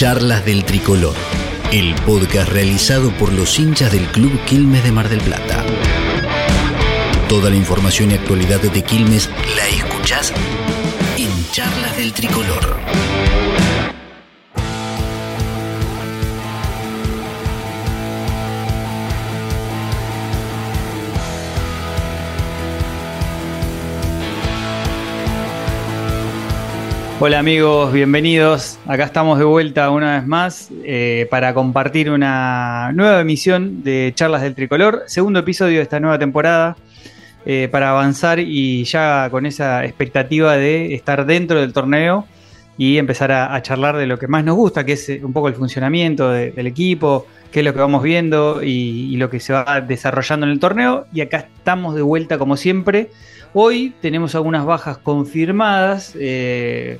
Charlas 0.00 0.46
del 0.46 0.64
Tricolor, 0.64 1.14
el 1.72 1.94
podcast 2.06 2.48
realizado 2.48 3.10
por 3.18 3.30
los 3.34 3.58
hinchas 3.58 3.92
del 3.92 4.06
Club 4.06 4.32
Quilmes 4.46 4.82
de 4.82 4.92
Mar 4.92 5.10
del 5.10 5.20
Plata. 5.20 5.62
Toda 7.28 7.50
la 7.50 7.56
información 7.56 8.10
y 8.10 8.14
actualidad 8.14 8.60
de 8.60 8.82
Quilmes 8.82 9.28
la 9.54 9.68
escuchás 9.68 10.32
en 11.18 11.28
Charlas 11.52 11.98
del 11.98 12.14
Tricolor. 12.14 12.80
Hola 27.22 27.38
amigos, 27.38 27.92
bienvenidos. 27.92 28.78
Acá 28.86 29.04
estamos 29.04 29.38
de 29.38 29.44
vuelta 29.44 29.90
una 29.90 30.14
vez 30.16 30.26
más 30.26 30.70
eh, 30.84 31.28
para 31.30 31.52
compartir 31.52 32.10
una 32.10 32.92
nueva 32.94 33.20
emisión 33.20 33.82
de 33.84 34.10
Charlas 34.14 34.40
del 34.40 34.54
Tricolor, 34.54 35.02
segundo 35.06 35.40
episodio 35.40 35.76
de 35.76 35.82
esta 35.82 36.00
nueva 36.00 36.18
temporada, 36.18 36.78
eh, 37.44 37.68
para 37.70 37.90
avanzar 37.90 38.38
y 38.40 38.84
ya 38.84 39.28
con 39.30 39.44
esa 39.44 39.84
expectativa 39.84 40.56
de 40.56 40.94
estar 40.94 41.26
dentro 41.26 41.60
del 41.60 41.74
torneo 41.74 42.24
y 42.78 42.96
empezar 42.96 43.32
a, 43.32 43.60
charlar 43.60 43.98
de 43.98 44.06
lo 44.06 44.18
que 44.18 44.26
más 44.26 44.42
nos 44.42 44.56
gusta, 44.56 44.84
que 44.84 44.92
es 44.92 45.06
eh, 45.10 45.20
un 45.22 45.34
poco 45.34 45.48
el 45.48 45.54
funcionamiento 45.54 46.30
del 46.30 46.66
equipo, 46.66 47.26
qué 47.52 47.60
es 47.60 47.64
lo 47.64 47.72
que 47.72 47.80
vamos 47.80 48.02
viendo 48.02 48.62
y, 48.62 49.12
y 49.12 49.16
lo 49.16 49.30
que 49.30 49.40
se 49.40 49.52
va 49.52 49.80
desarrollando 49.80 50.46
en 50.46 50.52
el 50.52 50.60
torneo. 50.60 51.06
Y 51.12 51.20
acá 51.20 51.48
estamos 51.56 51.94
de 51.94 52.02
vuelta 52.02 52.38
como 52.38 52.56
siempre 52.56 53.10
Hoy 53.52 53.92
tenemos 54.00 54.36
algunas 54.36 54.64
bajas 54.64 54.98
confirmadas, 54.98 56.14
eh, 56.16 56.98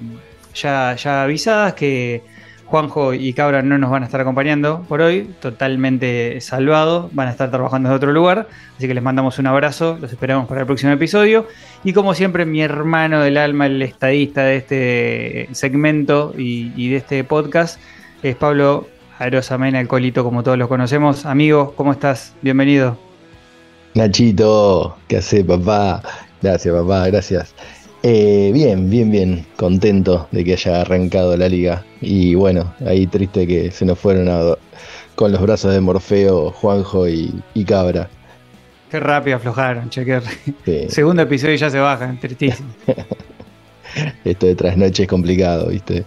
ya, 0.53 1.23
avisadas, 1.23 1.75
que 1.75 2.25
Juanjo 2.67 3.15
y 3.15 3.33
Cabra 3.35 3.63
no 3.63 3.79
nos 3.79 3.89
van 3.89 4.03
a 4.03 4.07
estar 4.07 4.21
acompañando 4.21 4.85
por 4.89 5.01
hoy, 5.01 5.31
totalmente 5.41 6.41
salvados, 6.41 7.15
van 7.15 7.29
a 7.29 7.31
estar 7.31 7.53
trabajando 7.53 7.89
en 7.89 7.95
otro 7.95 8.11
lugar, 8.11 8.49
así 8.77 8.89
que 8.89 8.95
les 8.95 9.03
mandamos 9.03 9.39
un 9.39 9.47
abrazo, 9.47 9.97
los 10.01 10.11
esperamos 10.11 10.49
para 10.49 10.63
el 10.63 10.67
próximo 10.67 10.91
episodio. 10.91 11.47
Y 11.85 11.93
como 11.93 12.15
siempre, 12.15 12.45
mi 12.47 12.63
hermano 12.63 13.21
del 13.21 13.37
alma, 13.37 13.67
el 13.67 13.81
estadista 13.83 14.43
de 14.43 14.57
este 14.57 15.49
segmento 15.53 16.35
y, 16.37 16.91
de 16.91 16.97
este 16.97 17.23
podcast, 17.23 17.81
es 18.25 18.35
Pablo 18.35 18.89
Arosamena, 19.21 19.79
el 19.79 19.87
colito, 19.87 20.25
como 20.25 20.43
todos 20.43 20.57
los 20.57 20.67
conocemos. 20.67 21.27
Amigo, 21.27 21.75
¿cómo 21.77 21.93
estás? 21.93 22.35
Bienvenido. 22.41 22.97
Nachito, 23.93 24.97
¿qué 25.09 25.19
hace 25.19 25.45
papá? 25.45 26.03
Gracias, 26.41 26.75
papá, 26.75 27.07
gracias. 27.09 27.55
Eh, 28.03 28.51
bien, 28.55 28.89
bien, 28.89 29.11
bien, 29.11 29.47
contento 29.57 30.27
de 30.31 30.43
que 30.43 30.55
haya 30.55 30.81
arrancado 30.81 31.37
la 31.37 31.51
liga. 31.51 31.85
Y 32.01 32.35
bueno, 32.35 32.73
ahí 32.87 33.07
triste 33.07 33.47
que 33.47 33.71
se 33.71 33.85
nos 33.85 33.99
fueron 33.99 34.57
con 35.17 35.33
los 35.33 35.43
brazos 35.43 35.75
de 35.75 35.83
Morfeo, 35.83 36.51
Juanjo 36.53 37.07
y, 37.07 37.43
Cabra. 37.67 38.09
Qué 38.91 39.01
rápido 39.01 39.37
aflojaron, 39.37 39.91
chequer. 39.91 40.23
Segundo 40.89 41.21
episodio 41.21 41.57
y 41.57 41.59
ya 41.59 41.69
se 41.69 41.79
bajan, 41.79 42.19
tristísimo. 42.19 42.71
Esto 44.25 44.47
de 44.47 44.55
trasnoche 44.55 45.03
es 45.03 45.09
complicado, 45.11 45.67
¿viste? 45.67 46.07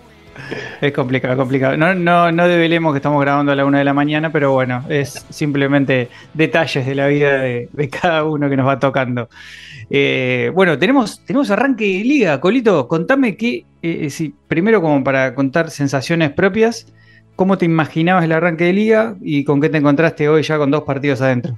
Es 0.82 0.92
complicado, 0.92 1.38
complicado. 1.38 1.78
No, 1.78 1.94
no, 1.94 2.32
no 2.32 2.48
develemos 2.48 2.94
que 2.94 2.98
estamos 2.98 3.22
grabando 3.22 3.52
a 3.52 3.56
la 3.56 3.66
una 3.66 3.80
de 3.80 3.84
la 3.84 3.94
mañana, 3.94 4.32
pero 4.32 4.52
bueno, 4.52 4.84
es 4.90 5.26
simplemente 5.30 6.10
detalles 6.34 6.86
de 6.86 6.96
la 6.96 7.08
vida 7.08 7.38
de, 7.40 7.90
cada 8.02 8.24
uno 8.24 8.50
que 8.50 8.58
nos 8.58 8.68
va 8.68 8.80
tocando. 8.80 9.30
Eh, 9.90 10.52
bueno, 10.54 10.78
tenemos, 10.78 11.24
tenemos 11.26 11.52
arranque 11.52 11.86
de 11.86 12.04
liga. 12.04 12.40
Colito, 12.40 12.88
contame 12.88 13.38
qué, 13.38 13.66
eh, 13.82 14.08
eh, 14.10 14.32
primero 14.48 14.82
como 14.82 15.04
para 15.04 15.36
contar 15.36 15.70
sensaciones 15.70 16.32
propias, 16.32 16.88
¿cómo 17.36 17.58
te 17.58 17.66
imaginabas 17.66 18.26
el 18.26 18.32
arranque 18.32 18.66
de 18.66 18.74
liga 18.74 19.16
y 19.22 19.44
con 19.44 19.62
qué 19.62 19.70
te 19.70 19.78
encontraste 19.78 20.30
hoy 20.30 20.44
ya 20.44 20.58
con 20.58 20.72
dos 20.72 20.84
partidos 20.84 21.22
adentro? 21.22 21.58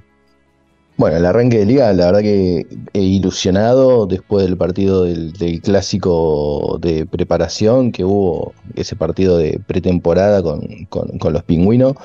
Bueno, 0.98 1.18
el 1.18 1.26
arranque 1.26 1.58
de 1.58 1.66
liga, 1.66 1.92
la 1.92 2.06
verdad 2.06 2.20
que 2.20 2.66
he 2.94 3.00
ilusionado 3.00 4.06
después 4.06 4.46
del 4.46 4.56
partido 4.56 5.04
del, 5.04 5.60
clásico 5.62 6.78
de 6.80 7.04
preparación 7.04 7.92
que 7.92 8.02
hubo, 8.04 8.54
ese 8.76 8.96
partido 8.96 9.36
de 9.36 9.60
pretemporada 9.66 10.42
con, 10.42 10.88
los 11.32 11.42
pingüinos, 11.44 11.96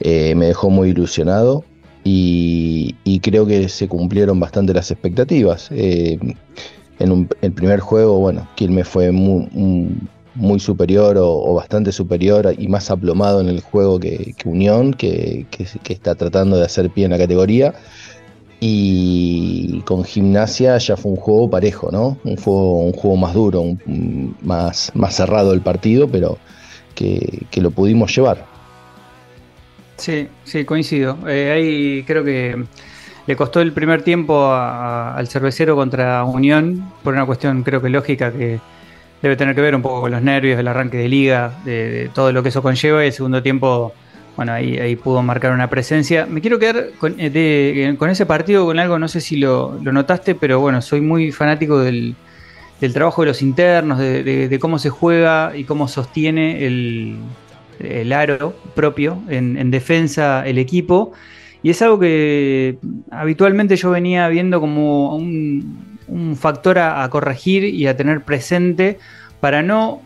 me 0.00 0.46
dejó 0.46 0.68
muy 0.68 0.90
ilusionado 0.90 1.64
y, 2.04 3.20
creo 3.22 3.46
que 3.46 3.68
se 3.68 3.88
cumplieron 3.88 4.38
bastante 4.38 4.74
las 4.74 4.90
expectativas. 4.90 5.68
Eh, 5.70 6.18
en 6.98 7.28
el 7.40 7.52
primer 7.52 7.80
juego, 7.80 8.18
bueno, 8.18 8.46
Quilmes 8.54 8.86
fue 8.86 9.10
muy, 9.10 10.60
superior 10.60 11.16
o, 11.18 11.54
bastante 11.54 11.92
superior 11.92 12.54
y 12.58 12.68
más 12.68 12.90
aplomado 12.90 13.40
en 13.40 13.48
el 13.48 13.60
juego 13.60 13.98
que, 13.98 14.34
Unión, 14.44 14.92
que, 14.92 15.46
está 15.88 16.14
tratando 16.14 16.56
de 16.56 16.64
hacer 16.64 16.90
pie 16.90 17.06
en 17.06 17.12
la 17.12 17.18
categoría. 17.18 17.74
Y 18.66 19.82
con 19.82 20.04
gimnasia 20.04 20.78
ya 20.78 20.96
fue 20.96 21.12
un 21.12 21.18
juego 21.18 21.50
parejo, 21.50 21.90
¿no? 21.92 22.16
Un 22.24 22.36
juego, 22.36 22.78
un 22.78 22.92
juego 22.92 23.16
más 23.16 23.34
duro, 23.34 23.62
más, 24.40 24.90
más 24.94 25.14
cerrado 25.14 25.52
el 25.52 25.60
partido, 25.60 26.08
pero 26.08 26.38
que 26.94 27.60
lo 27.60 27.70
pudimos 27.70 28.14
llevar. 28.14 28.54
Sí, 29.96 30.28
sí, 30.44 30.64
coincido. 30.64 31.16
Eh, 31.28 31.50
ahí 31.52 32.02
creo 32.04 32.24
que 32.24 32.64
le 33.26 33.36
costó 33.36 33.60
el 33.60 33.72
primer 33.72 34.02
tiempo 34.02 34.52
al 34.52 35.26
cervecero 35.28 35.76
contra 35.76 36.24
Unión 36.24 36.92
por 37.02 37.14
una 37.14 37.24
cuestión 37.24 37.62
creo 37.62 37.80
que 37.80 37.88
lógica 37.88 38.32
que 38.32 38.60
debe 39.22 39.36
tener 39.36 39.54
que 39.54 39.62
ver 39.62 39.74
un 39.74 39.82
poco 39.82 40.02
con 40.02 40.10
los 40.10 40.20
nervios 40.20 40.58
del 40.58 40.68
arranque 40.68 40.98
de 40.98 41.08
liga, 41.08 41.52
de, 41.64 42.10
todo 42.14 42.32
lo 42.32 42.42
que 42.42 42.50
eso 42.50 42.60
conlleva 42.60 43.02
y 43.04 43.06
el 43.06 43.12
segundo 43.12 43.42
tiempo, 43.42 43.94
bueno, 44.36 44.52
ahí, 44.52 44.78
ahí 44.78 44.96
pudo 44.96 45.22
marcar 45.22 45.52
una 45.52 45.70
presencia. 45.70 46.26
Me 46.26 46.40
quiero 46.40 46.58
quedar 46.58 46.90
con, 46.98 47.16
eh, 47.18 47.94
con 47.98 48.10
ese 48.10 48.26
partido, 48.26 48.64
con 48.64 48.78
algo, 48.78 48.98
no 48.98 49.08
sé 49.08 49.20
si 49.20 49.36
lo, 49.36 49.78
notaste, 49.80 50.34
pero 50.34 50.60
bueno, 50.60 50.82
soy 50.82 51.00
muy 51.00 51.32
fanático 51.32 51.78
del, 51.80 52.16
trabajo 52.92 53.22
de 53.22 53.28
los 53.28 53.40
internos, 53.40 53.98
de 53.98 54.58
cómo 54.60 54.78
se 54.78 54.90
juega 54.90 55.56
y 55.56 55.64
cómo 55.64 55.88
sostiene 55.88 56.66
el, 56.66 57.16
el 57.80 58.12
aro 58.12 58.54
propio 58.74 59.22
en, 59.28 59.70
defensa 59.70 60.46
el 60.46 60.58
equipo. 60.58 61.12
Y 61.62 61.70
es 61.70 61.80
algo 61.82 61.98
que 61.98 62.78
habitualmente 63.10 63.76
yo 63.76 63.90
venía 63.90 64.28
viendo 64.28 64.60
como 64.60 65.16
un, 65.16 65.82
factor 66.36 66.78
a, 66.78 67.08
corregir 67.08 67.64
y 67.64 67.86
a 67.86 67.96
tener 67.96 68.22
presente 68.22 68.98
para 69.40 69.62
no, 69.62 70.02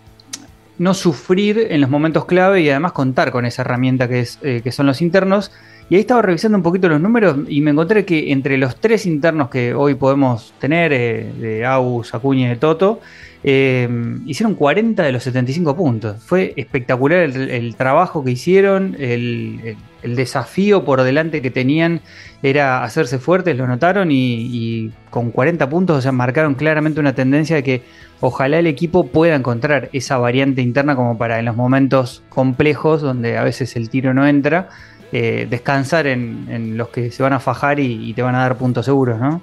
no 0.78 0.94
sufrir 0.94 1.66
en 1.70 1.80
los 1.80 1.90
momentos 1.90 2.24
clave 2.24 2.62
y 2.62 2.70
además 2.70 2.92
contar 2.92 3.30
con 3.30 3.44
esa 3.44 3.62
herramienta 3.62 4.08
que, 4.08 4.20
es, 4.20 4.38
eh, 4.42 4.60
que 4.62 4.72
son 4.72 4.86
los 4.86 5.02
internos. 5.02 5.50
Y 5.90 5.94
ahí 5.94 6.02
estaba 6.02 6.22
revisando 6.22 6.58
un 6.58 6.62
poquito 6.62 6.88
los 6.88 7.00
números 7.00 7.38
y 7.48 7.60
me 7.60 7.70
encontré 7.70 8.04
que 8.04 8.30
entre 8.30 8.58
los 8.58 8.76
tres 8.76 9.06
internos 9.06 9.48
que 9.48 9.74
hoy 9.74 9.94
podemos 9.94 10.52
tener, 10.58 10.92
eh, 10.92 11.32
de 11.38 11.64
Agus, 11.64 12.14
Acuña 12.14 12.52
y 12.52 12.56
Toto, 12.56 13.00
eh, 13.42 13.88
hicieron 14.26 14.54
40 14.54 15.02
de 15.02 15.12
los 15.12 15.22
75 15.22 15.76
puntos. 15.76 16.22
Fue 16.22 16.52
espectacular 16.56 17.20
el, 17.20 17.74
trabajo 17.76 18.22
que 18.22 18.32
hicieron, 18.32 18.96
el, 18.98 19.76
desafío 20.03 20.84
por 20.84 21.03
delante 21.03 21.42
que 21.42 21.50
tenían 21.50 22.00
era 22.42 22.84
hacerse 22.84 23.19
fuertes, 23.19 23.56
lo 23.56 23.66
notaron 23.66 24.10
y, 24.10 24.92
con 25.10 25.31
40 25.31 25.69
puntos 25.69 26.06
o 26.06 26.12
marcaron 26.12 26.54
claramente 26.54 27.00
una 27.00 27.14
tendencia 27.14 27.56
de 27.56 27.62
que 27.62 27.82
ojalá 28.20 28.58
el 28.58 28.66
equipo 28.66 29.06
pueda 29.06 29.34
encontrar 29.34 29.88
esa 29.92 30.19
variante 30.19 30.62
interna 30.62 30.94
como 30.94 31.19
para 31.19 31.38
en 31.38 31.47
los 31.47 31.56
momentos 31.56 32.22
complejos 32.28 33.00
donde 33.00 33.38
a 33.38 33.44
veces 33.44 33.75
el 33.76 33.91
tiro 33.91 34.14
no 34.14 34.26
entra, 34.26 34.69
eh, 35.12 35.47
descansar 35.48 36.06
en, 36.06 36.76
los 36.76 36.88
que 36.88 37.10
se 37.10 37.22
van 37.22 37.32
a 37.32 37.41
fajar 37.41 37.81
y, 37.81 38.10
y 38.10 38.14
te 38.14 38.22
van 38.22 38.34
a 38.34 38.41
dar 38.41 38.56
puntos 38.56 38.84
seguros, 38.84 39.19
¿no? 39.19 39.42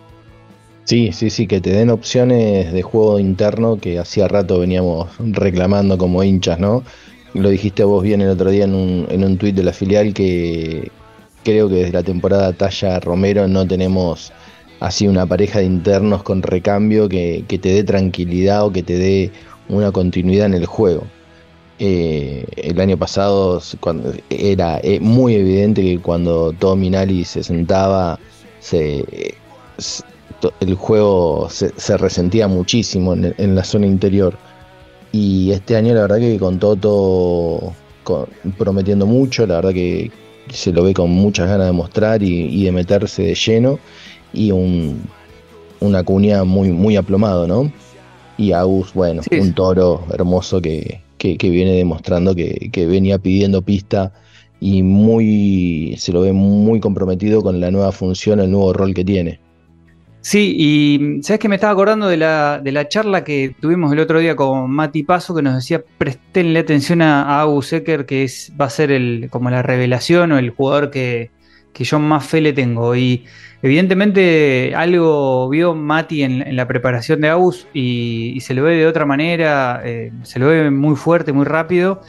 Sí, 0.85 1.11
sí, 1.13 1.31
sí, 1.31 1.47
que 1.47 1.61
te 1.61 1.71
den 1.71 1.89
opciones 1.89 2.71
de 2.71 2.83
juego 2.83 3.17
interno 3.17 3.77
que 3.77 3.97
hacía 3.97 4.27
rato 4.27 4.59
veníamos 4.59 5.09
reclamando 5.17 5.97
como 5.97 6.23
hinchas, 6.23 6.59
¿no? 6.59 6.83
Lo 7.35 7.49
dijiste 7.49 7.83
vos 7.83 8.01
bien 8.01 8.21
el 8.21 8.29
otro 8.29 8.49
día 8.49 8.63
en 8.63 8.73
un, 8.73 9.07
en 9.09 9.23
un 9.23 9.37
tuit 9.37 9.53
de 9.53 9.63
la 9.63 9.73
filial 9.73 10.13
que 10.13 10.89
creo 11.43 11.67
que 11.67 11.75
desde 11.75 11.91
la 11.91 12.01
temporada 12.01 12.53
Talla 12.53 12.99
Romero 13.01 13.47
no 13.47 13.67
tenemos 13.67 14.31
así 14.79 15.07
una 15.07 15.25
pareja 15.25 15.59
de 15.59 15.65
internos 15.65 16.23
con 16.23 16.41
recambio 16.41 17.09
que, 17.09 17.43
te 17.47 17.69
dé 17.69 17.83
tranquilidad 17.83 18.65
o 18.65 18.71
que 18.71 18.83
te 18.83 18.97
dé 18.97 19.31
una 19.67 19.91
continuidad 19.91 20.45
en 20.45 20.53
el 20.53 20.65
juego. 20.65 21.03
Eh, 21.77 22.45
el 22.55 22.79
año 22.79 22.97
pasado 22.97 23.61
cuando 23.81 24.13
era 24.29 24.79
eh, 24.81 25.01
muy 25.01 25.35
evidente 25.35 25.81
que 25.81 25.99
cuando 25.99 26.55
Minali 26.77 27.25
se 27.25 27.43
sentaba 27.43 28.17
se 28.61 29.03
el 30.61 30.75
juego 30.75 31.49
se, 31.49 31.97
resentía 31.97 32.47
muchísimo 32.47 33.13
en, 33.13 33.55
la 33.55 33.63
zona 33.63 33.87
interior. 33.87 34.37
Y 35.17 35.53
este 35.53 35.77
año 35.77 35.93
la 35.93 36.01
verdad 36.01 36.19
que 36.19 36.37
con 36.37 36.59
Toto 36.59 37.73
prometiendo 38.57 39.05
mucho, 39.05 39.47
la 39.47 39.55
verdad 39.55 39.71
que 39.71 40.11
se 40.49 40.73
lo 40.73 40.83
ve 40.83 40.93
con 40.93 41.09
muchas 41.09 41.47
ganas 41.47 41.67
de 41.67 41.71
mostrar 41.71 42.21
y, 42.21 42.65
de 42.65 42.71
meterse 42.73 43.23
de 43.23 43.33
lleno. 43.33 43.79
Y 44.33 44.51
un, 44.51 45.03
una 45.79 46.03
cuña 46.03 46.43
muy, 46.43 46.73
muy 46.73 46.97
aplomado, 46.97 47.47
¿no? 47.47 47.71
Y 48.37 48.51
Agus, 48.51 48.93
bueno, 48.93 49.21
un 49.39 49.53
toro 49.53 50.03
hermoso 50.11 50.61
que, 50.61 50.99
que, 51.17 51.37
viene 51.49 51.71
demostrando 51.71 52.35
que, 52.35 52.69
que, 52.73 52.85
venía 52.85 53.17
pidiendo 53.17 53.61
pista 53.61 54.11
y 54.59 54.83
muy 54.83 55.95
se 55.97 56.11
lo 56.11 56.19
ve 56.19 56.33
muy 56.33 56.81
comprometido 56.81 57.41
con 57.41 57.61
la 57.61 57.71
nueva 57.71 57.93
función, 57.93 58.41
el 58.41 58.51
nuevo 58.51 58.73
rol 58.73 58.93
que 58.93 59.05
tiene. 59.05 59.39
Sí, 60.25 60.55
y 60.57 61.21
sabes 61.21 61.39
que 61.39 61.47
me 61.47 61.53
estaba 61.53 61.71
acordando 61.71 62.07
de 62.07 62.17
la, 62.17 62.59
de 62.59 62.71
la 62.71 62.87
charla 62.87 63.23
que 63.23 63.55
tuvimos 63.61 63.93
el 63.93 63.99
otro 63.99 64.17
día 64.17 64.35
con 64.35 64.71
Mati 64.71 65.03
Paso, 65.03 65.35
que 65.35 65.43
nos 65.43 65.53
decía 65.53 65.83
prestenle 65.99 66.61
atención 66.61 67.03
a, 67.03 67.43
a 67.43 67.61
Secker, 67.61 68.07
que 68.07 68.23
es, 68.23 68.51
va 68.59 68.65
a 68.65 68.71
ser 68.71 68.91
el, 68.91 69.27
como 69.29 69.51
la 69.51 69.61
revelación 69.61 70.31
o 70.31 70.39
el 70.39 70.49
jugador 70.49 70.89
que, 70.89 71.29
que 71.73 71.83
yo 71.83 71.99
más 71.99 72.25
fe 72.25 72.41
le 72.41 72.53
tengo. 72.53 72.95
Y 72.95 73.25
evidentemente 73.61 74.73
algo 74.75 75.47
vio 75.47 75.75
Mati 75.75 76.23
en, 76.23 76.55
la 76.55 76.67
preparación 76.67 77.21
de 77.21 77.29
Agus 77.29 77.67
y, 77.71 78.39
se 78.41 78.55
lo 78.55 78.63
ve 78.63 78.77
de 78.77 78.87
otra 78.87 79.05
manera, 79.05 79.83
eh, 79.85 80.11
se 80.23 80.39
lo 80.39 80.47
ve 80.47 80.71
muy 80.71 80.95
fuerte, 80.95 81.33
muy 81.33 81.45
rápido. 81.45 82.01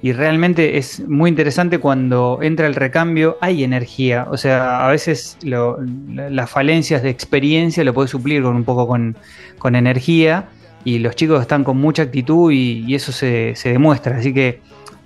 Y 0.00 0.12
realmente 0.12 0.78
es 0.78 1.00
muy 1.00 1.28
interesante 1.28 1.78
cuando 1.78 2.38
entra 2.40 2.66
el 2.66 2.74
recambio, 2.74 3.36
hay 3.40 3.64
energía. 3.64 4.26
O 4.30 4.36
sea, 4.36 4.86
a 4.86 4.90
veces 4.90 5.36
las 5.42 6.50
falencias 6.50 7.02
de 7.02 7.10
experiencia 7.10 7.82
lo 7.84 7.92
puede 7.94 8.08
suplir 8.08 8.42
con 8.42 8.54
un 8.54 8.64
poco 8.64 8.86
con, 8.86 9.16
energía. 9.74 10.48
Y 10.84 11.00
los 11.00 11.16
chicos 11.16 11.40
están 11.40 11.64
con 11.64 11.76
mucha 11.78 12.02
actitud 12.02 12.52
y, 12.52 12.94
eso 12.94 13.10
se, 13.12 13.54
demuestra. 13.64 14.18
Así 14.18 14.32
que 14.32 14.60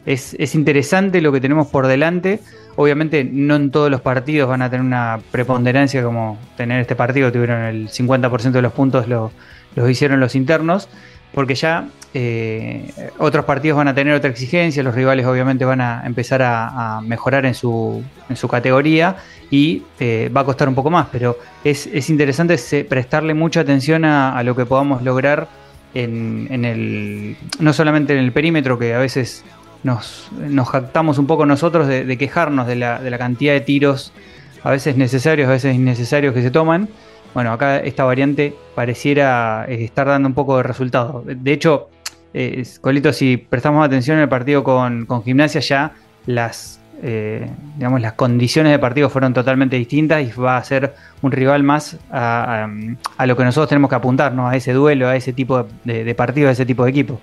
es, 0.04 0.36
es 0.38 0.54
interesante 0.54 1.20
lo 1.22 1.32
que 1.32 1.40
tenemos 1.40 1.68
por 1.68 1.86
delante 1.86 2.40
Obviamente 2.76 3.24
no 3.24 3.56
en 3.56 3.70
todos 3.70 3.90
los 3.90 4.00
partidos 4.00 4.48
van 4.48 4.62
a 4.62 4.70
tener 4.70 4.84
una 4.84 5.20
preponderancia 5.30 6.02
como 6.02 6.38
tener 6.56 6.80
este 6.80 6.96
partido, 6.96 7.30
tuvieron 7.30 7.62
el 7.62 7.88
50% 7.88 8.50
de 8.50 8.62
los 8.62 8.72
puntos 8.72 9.08
lo, 9.08 9.30
los 9.76 9.90
hicieron 9.90 10.20
los 10.20 10.34
internos, 10.34 10.88
porque 11.34 11.55
ya 11.55 11.88
eh, 12.14 12.93
otros 13.19 13.44
partidos 13.44 13.79
van 13.79 13.88
a 13.88 13.94
tener 13.94 14.14
otra 14.14 14.31
exigencia, 14.31 14.82
los 14.82 14.94
rivales 14.94 15.25
obviamente 15.26 15.64
van 15.64 15.81
a 15.81 16.02
empezar 16.05 16.43
a, 16.43 17.00
mejorar 17.02 17.46
en 17.46 17.55
su, 17.55 18.02
en 18.29 18.37
su 18.37 18.49
categoría 18.49 19.17
y 19.50 19.82
eh, 19.99 20.31
va 20.34 20.43
a 20.43 20.44
costar 20.44 20.69
un 20.69 20.75
poco 20.75 20.90
más, 20.90 21.08
pero 21.11 21.38
es, 21.64 21.87
interesante 22.11 22.56
prestarle 22.84 23.34
mucha 23.34 23.61
atención 23.61 24.05
a, 24.05 24.43
lo 24.43 24.55
que 24.55 24.67
podamos 24.67 25.02
lograr 25.02 25.49
en, 25.94 26.49
en, 26.50 26.64
el, 26.64 27.37
no 27.58 27.73
solamente 27.73 28.12
en 28.12 28.20
el 28.20 28.32
perímetro, 28.32 28.78
que 28.78 28.94
a 28.94 28.99
veces 28.99 29.44
nos, 29.82 30.28
nos 30.32 30.69
jactamos 30.69 31.19
un 31.19 31.26
poco 31.26 31.46
nosotros 31.46 31.88
de, 31.88 32.19
quejarnos 32.19 32.67
de 32.67 32.76
la, 32.76 33.00
de 33.00 33.11
la, 33.11 33.19
cantidad 33.19 33.52
de 33.52 33.61
tiros, 33.61 34.12
a 34.62 34.70
veces 34.70 34.96
necesarios, 34.96 35.49
a 35.49 35.52
veces 35.52 35.75
innecesarios 35.75 36.35
que 36.35 36.43
se 36.43 36.50
toman. 36.50 36.88
Bueno, 37.34 37.52
acá 37.52 37.79
esta 37.79 38.05
variante 38.05 38.55
pareciera 38.75 39.64
eh, 39.69 39.84
estar 39.84 40.06
dando 40.06 40.29
un 40.29 40.34
poco 40.34 40.56
de 40.56 40.62
resultado. 40.62 41.25
De 41.25 41.52
hecho, 41.52 41.88
eh, 42.34 42.64
Colito, 42.81 43.12
si 43.12 43.37
prestamos 43.37 43.84
atención 43.84 44.19
en 44.19 44.25
el 44.25 44.29
partido 44.29 44.62
con, 44.62 45.06
Gimnasia, 45.25 45.61
ya 45.61 45.93
las, 46.26 46.81
eh, 47.02 47.49
digamos, 47.76 48.00
las 48.00 48.14
condiciones 48.14 48.73
de 48.73 48.79
partido 48.79 49.08
fueron 49.08 49.32
totalmente 49.32 49.76
distintas 49.76 50.23
y 50.23 50.40
va 50.40 50.56
a 50.56 50.64
ser 50.64 50.94
un 51.23 51.32
rival 51.32 51.62
más 51.62 51.96
a, 52.11 52.69
lo 53.26 53.37
que 53.37 53.44
nosotros 53.44 53.69
tenemos 53.69 53.88
que 53.88 53.96
apuntar, 53.96 54.35
¿no? 54.35 54.49
a 54.49 54.56
ese 54.56 54.73
duelo, 54.73 55.08
a 55.08 55.17
ese 55.17 55.32
tipo 55.32 55.67
de, 55.85 56.05
de 56.05 56.14
partido, 56.14 56.49
a 56.49 56.52
ese 56.52 56.67
tipo 56.67 56.85
de 56.85 56.90
equipo. 56.90 57.20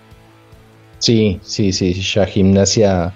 Sí, 1.00 1.40
sí, 1.44 1.72
sí, 1.72 1.94
ya 1.94 2.26
Gimnasia 2.26 3.14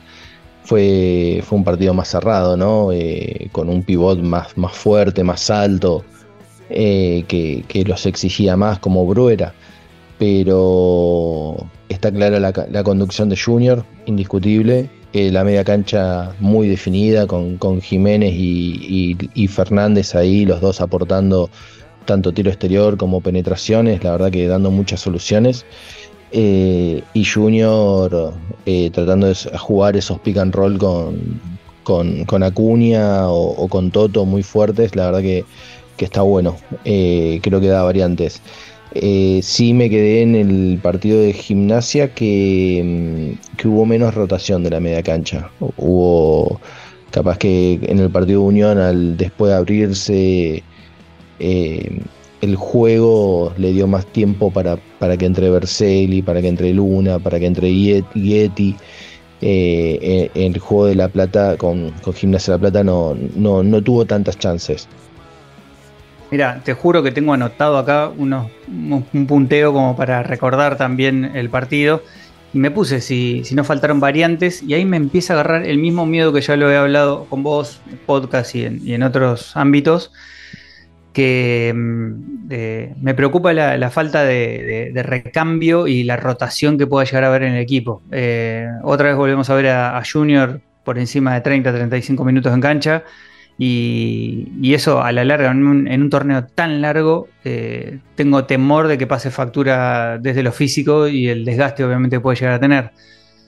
fue, 0.64 1.44
fue 1.46 1.58
un 1.58 1.64
partido 1.64 1.94
más 1.94 2.08
cerrado, 2.08 2.56
¿no? 2.56 2.92
Eh, 2.92 3.50
con 3.52 3.70
un 3.70 3.84
pivot 3.84 4.20
más, 4.20 4.58
más 4.58 4.72
fuerte, 4.74 5.24
más 5.24 5.50
alto, 5.50 6.06
eh, 6.70 7.24
que, 7.28 7.84
los 7.86 8.06
exigía 8.06 8.56
más 8.58 8.80
como 8.80 9.06
Bruera. 9.06 9.54
Pero 10.20 11.58
está 11.90 12.12
clara 12.12 12.40
la, 12.40 12.84
conducción 12.84 13.30
de 13.30 13.38
Junior, 13.38 13.84
indiscutible. 14.06 14.90
Eh, 15.14 15.32
la 15.32 15.44
media 15.44 15.64
cancha 15.64 16.34
muy 16.40 16.68
definida 16.68 17.28
con, 17.28 17.82
Jiménez 17.82 18.34
y 18.36 19.48
Fernández 19.48 20.16
ahí, 20.16 20.46
los 20.46 20.62
dos 20.62 20.82
aportando 20.82 21.50
tanto 22.06 22.34
tiro 22.34 22.50
exterior 22.50 22.98
como 22.98 23.22
penetraciones, 23.22 24.04
la 24.04 24.12
verdad 24.12 24.32
que 24.32 24.48
dando 24.48 24.72
muchas 24.72 25.02
soluciones. 25.02 25.66
Eh, 26.32 27.04
y 27.14 27.26
Junior 27.26 28.34
tratando 28.92 29.28
de 29.28 29.36
jugar 29.60 29.96
esos 29.96 30.20
pick 30.20 30.38
and 30.38 30.56
roll 30.56 30.80
con, 30.80 32.26
con, 32.26 32.44
Acuña 32.44 33.30
o, 33.30 33.68
con 33.68 33.92
Toto 33.92 34.26
muy 34.26 34.44
fuertes, 34.44 34.96
la 34.96 35.06
verdad 35.06 35.22
que, 35.22 35.46
está 36.04 36.22
bueno, 36.22 36.58
eh, 36.86 37.40
creo 37.42 37.60
que 37.62 37.68
da 37.68 37.84
variantes. 37.84 38.42
sí 39.42 39.74
me 39.74 39.90
quedé 39.90 40.22
en 40.22 40.36
el 40.36 40.80
partido 40.82 41.20
de 41.20 41.34
gimnasia 41.34 42.14
que, 42.14 43.36
mm, 43.36 43.58
que, 43.58 43.68
hubo 43.68 43.86
menos 43.86 44.14
rotación 44.14 44.64
de 44.64 44.70
la 44.72 44.80
media 44.80 45.04
cancha. 45.04 45.50
Hubo 45.78 46.60
capaz 47.12 47.38
que 47.38 47.80
en 47.84 48.00
el 48.00 48.10
partido 48.10 48.42
de 48.42 48.48
Unión 48.48 48.78
al 48.80 49.18
después 49.18 49.52
de 49.52 49.56
abrirse 49.58 50.64
el 52.44 52.58
juego 52.58 53.54
le 53.58 53.72
dio 53.72 53.88
más 53.88 54.06
tiempo 54.08 54.52
para, 54.52 54.78
para 55.00 55.16
que 55.16 55.26
entre 55.26 55.50
Berselli, 55.50 56.22
para 56.22 56.42
que 56.42 56.50
entre 56.50 56.74
Luna, 56.74 57.18
para 57.18 57.40
que 57.40 57.46
entre 57.46 57.74
Yeti. 57.74 58.76
Eh, 59.42 60.00
eh, 60.02 60.32
el 60.36 60.58
juego 60.60 60.86
de 60.88 60.96
La 60.96 61.08
Plata 61.08 61.58
con, 61.58 61.92
con 62.02 62.14
Gimnasia 62.14 62.54
de 62.54 62.58
La 62.58 62.62
Plata 62.62 62.84
no, 62.84 63.16
no, 63.36 63.82
tuvo 63.82 64.06
tantas 64.06 64.38
chances. 64.38 64.90
Mira, 66.34 66.62
te 66.64 66.74
juro 66.74 67.04
que 67.04 67.12
tengo 67.12 67.32
anotado 67.32 67.78
acá 67.78 68.10
unos, 68.10 68.50
un 68.68 69.28
punteo 69.28 69.72
como 69.72 69.96
para 69.96 70.24
recordar 70.24 70.78
también 70.78 71.30
el 71.36 71.52
partido. 71.52 72.02
Y 72.56 72.58
me 72.58 72.72
puse 72.72 73.02
si, 73.02 73.44
no 73.54 73.64
faltaron 73.64 74.00
variantes 74.00 74.64
y 74.64 74.74
ahí 74.74 74.84
me 74.84 74.98
empieza 74.98 75.34
a 75.34 75.36
agarrar 75.36 75.68
el 75.68 75.78
mismo 75.78 76.08
miedo 76.08 76.34
que 76.34 76.42
ya 76.42 76.56
lo 76.56 76.72
he 76.72 76.76
hablado 76.76 77.26
con 77.26 77.44
vos, 77.44 77.84
podcast 78.08 78.56
y 78.56 78.66
en, 78.66 79.04
otros 79.04 79.56
ámbitos, 79.56 80.12
que 81.14 81.72
mm, 81.72 82.48
me 83.00 83.14
preocupa 83.14 83.54
la, 83.54 83.92
falta 83.92 84.24
de, 84.24 84.92
recambio 85.06 85.86
y 85.86 86.02
la 86.02 86.18
rotación 86.18 86.80
que 86.80 86.88
pueda 86.88 87.06
llegar 87.06 87.26
a 87.26 87.28
haber 87.28 87.44
en 87.44 87.54
el 87.54 87.62
equipo. 87.62 88.02
Eh, 88.10 88.68
otra 88.82 89.10
vez 89.10 89.18
volvemos 89.18 89.52
a 89.52 89.54
ver 89.54 89.68
a, 89.68 90.02
Junior 90.12 90.62
por 90.84 90.98
encima 90.98 91.40
de 91.40 91.44
30-35 91.44 92.26
minutos 92.26 92.52
en 92.52 92.60
cancha 92.60 93.04
y, 93.58 94.74
eso 94.74 95.04
a 95.04 95.12
la 95.12 95.24
larga, 95.24 95.52
en 95.52 95.64
un, 96.02 96.10
torneo 96.10 96.46
tan 96.46 96.82
largo, 96.82 97.28
eh, 97.44 98.00
tengo 98.16 98.46
temor 98.46 98.88
de 98.88 98.98
que 98.98 99.08
pase 99.08 99.30
factura 99.32 100.18
desde 100.18 100.44
lo 100.44 100.52
físico 100.52 101.08
y 101.08 101.28
el 101.28 101.46
desgaste 101.46 101.84
obviamente 101.84 102.20
puede 102.20 102.40
llegar 102.40 102.56
a 102.56 102.60
tener. 102.60 102.92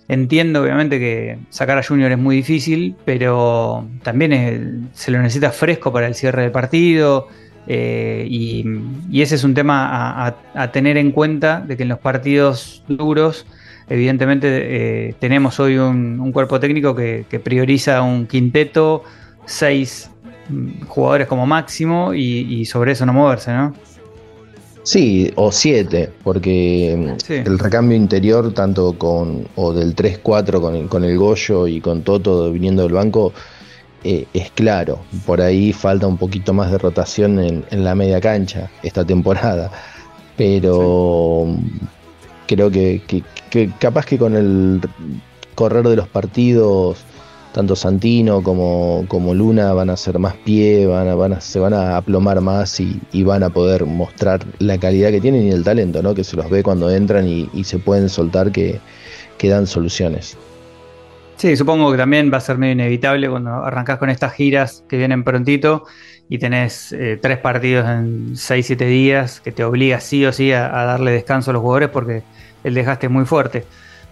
Entiendo 0.07 0.61
obviamente 0.61 0.99
que 0.99 1.39
sacar 1.49 1.79
a 1.79 1.83
Junior 1.83 2.11
es 2.11 2.19
muy 2.19 2.35
difícil, 2.35 2.95
pero 3.05 3.87
también 4.03 4.89
se 4.93 5.09
lo 5.09 5.19
necesita 5.19 5.51
fresco 5.51 5.91
para 5.91 6.05
el 6.05 6.13
cierre 6.13 6.43
del 6.43 6.51
partido. 6.51 7.27
Eh, 7.67 8.27
y, 8.29 9.21
ese 9.21 9.35
es 9.35 9.43
un 9.43 9.55
tema 9.55 10.35
a, 10.53 10.71
tener 10.71 10.97
en 10.97 11.11
cuenta 11.11 11.61
de 11.61 11.75
que 11.75 11.83
en 11.83 11.89
los 11.89 11.99
partidos 11.99 12.83
duros, 12.87 13.47
evidentemente 13.89 15.07
eh, 15.09 15.15
tenemos 15.19 15.59
hoy 15.59 15.77
un, 15.77 16.31
cuerpo 16.31 16.59
técnico 16.59 16.95
que, 16.95 17.25
prioriza 17.43 18.03
un 18.03 18.27
quinteto, 18.27 19.03
seis 19.45 20.09
mm, 20.49 20.83
jugadores 20.87 21.27
como 21.27 21.45
máximo 21.45 22.13
y, 22.13 22.65
sobre 22.65 22.93
eso 22.93 23.05
no 23.05 23.13
moverse, 23.13 23.51
¿no? 23.53 23.73
Sí, 24.83 25.31
o 25.35 25.51
siete, 25.51 26.11
porque 26.23 27.15
mm, 27.27 27.31
el 27.31 27.57
recambio 27.57 27.97
interior, 27.97 28.53
tanto 28.53 28.93
con, 28.97 29.47
o 29.55 29.73
del 29.73 29.95
3-4 29.95 30.61
con 30.61 30.87
con 30.87 31.03
el 31.03 31.17
Goyo 31.17 31.67
y 31.67 31.81
con 31.81 32.03
Toto 32.03 32.51
viniendo 32.51 32.83
del 32.83 32.93
banco, 32.93 33.33
eh, 34.07 34.27
es 34.35 34.51
claro. 34.51 34.99
Por 35.25 35.41
ahí 35.41 35.73
falta 35.73 36.05
un 36.05 36.17
poquito 36.17 36.53
más 36.53 36.71
de 36.71 36.77
rotación 36.77 37.39
en, 37.39 37.83
la 37.83 37.95
media 37.95 38.21
cancha 38.21 38.69
esta 38.83 39.03
temporada. 39.03 39.71
Pero 40.37 41.47
creo 42.45 42.69
que, 42.69 43.01
capaz 43.79 44.05
que 44.05 44.19
con 44.19 44.35
el 44.35 44.79
correr 45.55 45.87
de 45.87 45.95
los 45.95 46.07
partidos, 46.07 46.99
tanto 47.55 47.73
Santino 47.73 48.43
como, 48.43 49.05
como 49.07 49.33
Luna 49.33 49.71
van 49.71 49.89
a 49.89 49.93
hacer 49.93 50.19
más 50.19 50.33
pie, 50.35 50.87
van 50.87 51.07
a, 51.07 51.15
van 51.15 51.39
se 51.39 51.57
van 51.57 51.73
a 51.73 51.95
aplomar 51.95 52.41
más 52.41 52.81
y, 52.81 53.23
van 53.23 53.43
a 53.43 53.49
poder 53.49 53.85
mostrar 53.85 54.41
la 54.59 54.77
calidad 54.77 55.09
que 55.09 55.21
tienen 55.21 55.47
y 55.47 55.51
el 55.51 55.63
talento, 55.63 56.03
¿no? 56.03 56.13
que 56.13 56.25
se 56.25 56.35
los 56.35 56.49
ve 56.49 56.63
cuando 56.63 56.91
entran 56.91 57.25
y, 57.25 57.63
se 57.63 57.79
pueden 57.79 58.09
soltar 58.09 58.51
que, 58.51 58.81
que 59.37 59.47
dan 59.47 59.67
soluciones. 59.67 60.37
Sí, 61.37 61.55
supongo 61.55 61.93
que 61.93 61.97
también 61.97 62.29
va 62.31 62.39
a 62.39 62.41
ser 62.41 62.57
medio 62.57 62.73
inevitable 62.73 63.29
cuando 63.29 63.51
arrancás 63.51 63.99
con 63.99 64.09
estas 64.09 64.33
giras 64.33 64.83
que 64.89 64.97
vienen 64.97 65.23
prontito 65.23 65.85
y 66.27 66.39
tenés 66.39 66.91
eh, 66.91 67.17
tres 67.21 67.37
partidos 67.37 67.87
en 67.87 68.33
6-7 68.33 68.85
días 68.85 69.39
que 69.39 69.53
te 69.53 69.63
obliga 69.63 70.01
sí 70.01 70.25
o 70.25 70.33
sí 70.33 70.51
a, 70.51 70.67
darle 70.67 71.11
descanso 71.11 71.51
a 71.51 71.53
los 71.53 71.61
jugadores 71.61 71.87
porque 71.87 72.23
el 72.65 72.73
desgaste 72.73 73.05
es 73.05 73.11
muy 73.13 73.23
fuerte. 73.23 73.63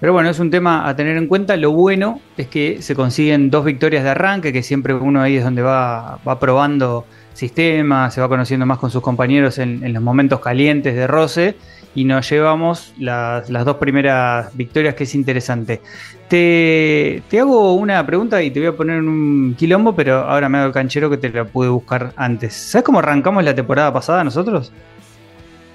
Pero 0.03 0.11
bueno, 0.11 0.29
es 0.29 0.39
un 0.39 0.51
tema 0.51 0.85
a 0.85 0.97
tener 0.97 1.15
en 1.15 1.27
cuenta. 1.27 1.55
Lo 1.55 1.71
bueno 1.71 2.19
es 2.35 2.47
que 2.47 2.81
se 2.81 2.93
consiguen 2.93 3.49
dos 3.49 3.63
victorias 3.63 4.03
de 4.03 4.09
arranque, 4.09 4.51
que 4.51 4.61
siempre 4.61 4.93
uno 4.93 5.21
ahí 5.21 5.37
es 5.37 5.45
donde 5.45 5.61
va, 5.61 6.19
va 6.27 6.39
probando 6.41 7.05
sistemas, 7.31 8.13
se 8.13 8.19
va 8.19 8.27
conociendo 8.27 8.65
más 8.65 8.79
con 8.79 8.91
sus 8.91 9.01
compañeros 9.01 9.59
en, 9.59 9.93
los 9.93 10.03
momentos 10.03 10.41
calientes 10.41 10.93
de 10.93 11.07
roce 11.07 11.55
y 11.95 12.03
nos 12.03 12.29
llevamos 12.29 12.93
las, 12.99 13.47
dos 13.47 13.77
primeras 13.77 14.53
victorias, 14.57 14.93
que 14.95 15.05
es 15.05 15.15
interesante. 15.15 15.79
Te, 16.27 17.23
te, 17.29 17.39
hago 17.39 17.73
una 17.73 18.05
pregunta 18.05 18.43
y 18.43 18.51
te 18.51 18.59
voy 18.59 18.67
a 18.67 18.73
poner 18.75 18.99
un 18.99 19.55
quilombo, 19.57 19.95
pero 19.95 20.15
ahora 20.15 20.49
me 20.49 20.57
hago 20.57 20.67
el 20.67 20.73
canchero 20.73 21.09
que 21.09 21.15
te 21.15 21.29
la 21.29 21.45
pude 21.45 21.69
buscar 21.69 22.11
antes. 22.17 22.53
¿Sabes 22.53 22.83
cómo 22.83 22.99
arrancamos 22.99 23.41
la 23.45 23.55
temporada 23.55 23.93
pasada 23.93 24.21
nosotros? 24.25 24.73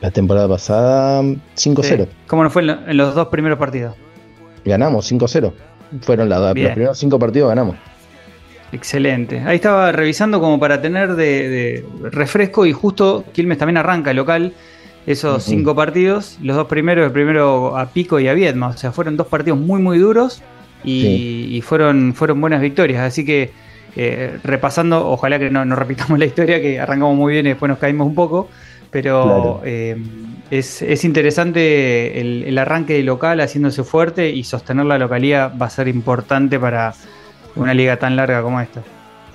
La 0.02 0.10
temporada 0.10 0.46
pasada 0.46 1.22
5-0. 1.22 2.08
¿Cómo 2.26 2.44
nos 2.44 2.52
fue 2.52 2.60
en, 2.62 2.94
los 2.94 3.14
dos 3.14 3.28
primeros 3.28 3.58
partidos? 3.58 3.94
Ganamos 4.68 5.10
5-0. 5.10 5.52
Fueron 6.02 6.28
los 6.28 6.52
primeros 6.52 6.98
cinco 6.98 7.18
partidos, 7.18 7.48
ganamos. 7.48 7.76
Excelente. 8.72 9.40
Ahí 9.40 9.56
estaba 9.56 9.92
revisando 9.92 10.40
como 10.40 10.60
para 10.60 10.82
tener 10.82 11.14
de, 11.14 11.84
refresco 12.02 12.66
y 12.66 12.72
justo 12.72 13.24
Quilmes 13.32 13.58
también 13.58 13.78
arranca 13.78 14.10
el 14.10 14.18
local 14.18 14.52
esos 15.06 15.42
cinco 15.42 15.74
partidos. 15.74 16.38
Los 16.42 16.56
dos 16.56 16.66
primeros, 16.66 17.06
el 17.06 17.12
primero 17.12 17.78
a 17.78 17.86
Pico 17.86 18.20
y 18.20 18.28
a 18.28 18.34
Viedma. 18.34 18.68
O 18.68 18.76
sea, 18.76 18.92
fueron 18.92 19.16
dos 19.16 19.26
partidos 19.26 19.58
muy, 19.58 19.80
muy 19.80 19.98
duros 19.98 20.42
y, 20.84 21.62
fueron, 21.64 22.12
fueron 22.14 22.40
buenas 22.42 22.60
victorias. 22.60 23.00
Así 23.02 23.24
que 23.24 23.50
eh, 23.96 24.38
repasando, 24.44 25.08
ojalá 25.08 25.38
que 25.38 25.48
no, 25.48 25.64
no, 25.64 25.74
repitamos 25.74 26.18
la 26.18 26.26
historia, 26.26 26.60
que 26.60 26.78
arrancamos 26.78 27.16
muy 27.16 27.32
bien 27.32 27.46
y 27.46 27.50
después 27.50 27.70
nos 27.70 27.78
caímos 27.78 28.06
un 28.06 28.14
poco. 28.14 28.48
Pero 28.90 29.62
eh, 29.64 29.96
es, 30.50 31.04
interesante 31.04 32.20
el, 32.20 32.56
arranque 32.58 32.94
de 32.94 33.02
local 33.02 33.40
haciéndose 33.40 33.84
fuerte 33.84 34.30
y 34.30 34.44
sostener 34.44 34.86
la 34.86 34.98
localidad 34.98 35.52
va 35.60 35.66
a 35.66 35.70
ser 35.70 35.88
importante 35.88 36.58
para 36.58 36.94
una 37.56 37.74
liga 37.74 37.98
tan 37.98 38.16
larga 38.16 38.42
como 38.42 38.60
esta. 38.60 38.82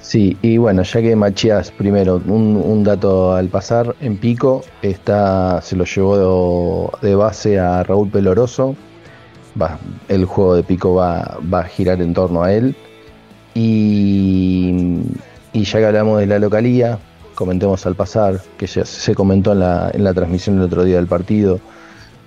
Sí, 0.02 0.38
y 0.42 0.58
bueno, 0.58 0.84
ya 0.84 1.02
que 1.02 1.16
Machías, 1.16 1.72
primero, 1.72 2.22
un, 2.26 2.84
dato 2.84 3.36
al 3.36 3.48
pasar, 3.48 3.96
en 4.02 4.18
Pico 4.18 4.64
está, 4.82 5.62
se 5.62 5.78
lo 5.78 5.86
llevó 5.86 6.92
de, 7.02 7.16
base 7.16 7.58
a 7.58 7.84
Raúl 7.84 8.10
Peloroso, 8.10 8.76
el 10.10 10.26
juego 10.26 10.56
de 10.56 10.64
Pico 10.64 10.96
va, 10.96 11.38
va 11.52 11.62
a 11.62 11.64
girar 11.64 12.02
en 12.02 12.14
torno 12.14 12.44
a 12.44 12.52
él, 12.52 12.76
y, 13.54 15.04
y 15.54 15.64
ya 15.64 15.80
que 15.80 15.86
hablamos 15.86 16.20
de 16.20 16.28
la 16.28 16.40
localía, 16.40 17.00
comentemos 17.34 17.86
al 17.86 17.96
pasar, 17.96 18.42
que 18.58 18.68
ya 18.68 18.86
se 18.86 19.16
comentó 19.16 19.52
en 19.54 19.60
la, 19.60 19.92
en 19.94 20.04
la 20.04 20.14
transmisión 20.14 20.58
el 20.58 20.64
otro 20.64 20.84
día 20.84 20.98
del 20.98 21.08
partido, 21.08 21.60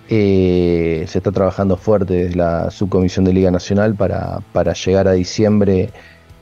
eh, 0.08 1.04
se 1.08 1.18
está 1.18 1.32
trabajando 1.32 1.76
fuerte 1.76 2.14
desde 2.14 2.36
la 2.36 2.70
subcomisión 2.70 3.25
de 3.25 3.32
Liga 3.32 3.50
Nacional 3.50 3.94
para, 3.94 4.40
para 4.52 4.72
llegar 4.72 5.08
a 5.08 5.12
diciembre 5.12 5.90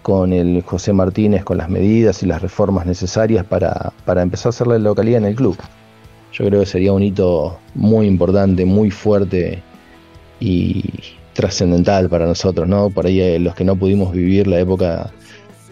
con 0.03 0.35
el 0.35 0.63
José 0.63 0.93
Martínez, 0.93 1.45
con 1.45 1.57
las 1.57 1.71
medidas 1.71 2.23
y 2.23 2.27
las 2.27 2.43
reformas 2.43 2.85
necesarias 2.85 3.47
para, 3.47 3.93
para 4.05 4.21
empezar 4.21 4.49
a 4.49 4.51
hacer 4.51 4.67
la 4.67 4.79
localidad 4.79 5.19
en 5.19 5.25
el 5.25 5.35
club. 5.35 5.57
Yo 6.33 6.45
creo 6.45 6.61
que 6.61 6.67
sería 6.67 6.93
un 6.93 7.03
hito 7.03 7.59
muy 7.75 8.07
importante, 8.07 8.67
muy 8.67 8.91
fuerte 8.91 9.63
y 10.41 10.85
trascendental 11.33 12.11
para 12.11 12.27
nosotros, 12.27 12.69
¿no? 12.69 12.91
Por 12.91 13.07
ahí 13.07 13.21
eh, 13.21 13.39
los 13.39 13.55
que 13.55 13.65
no 13.65 13.77
pudimos 13.77 14.13
vivir 14.13 14.47
la 14.47 14.61
época 14.61 15.11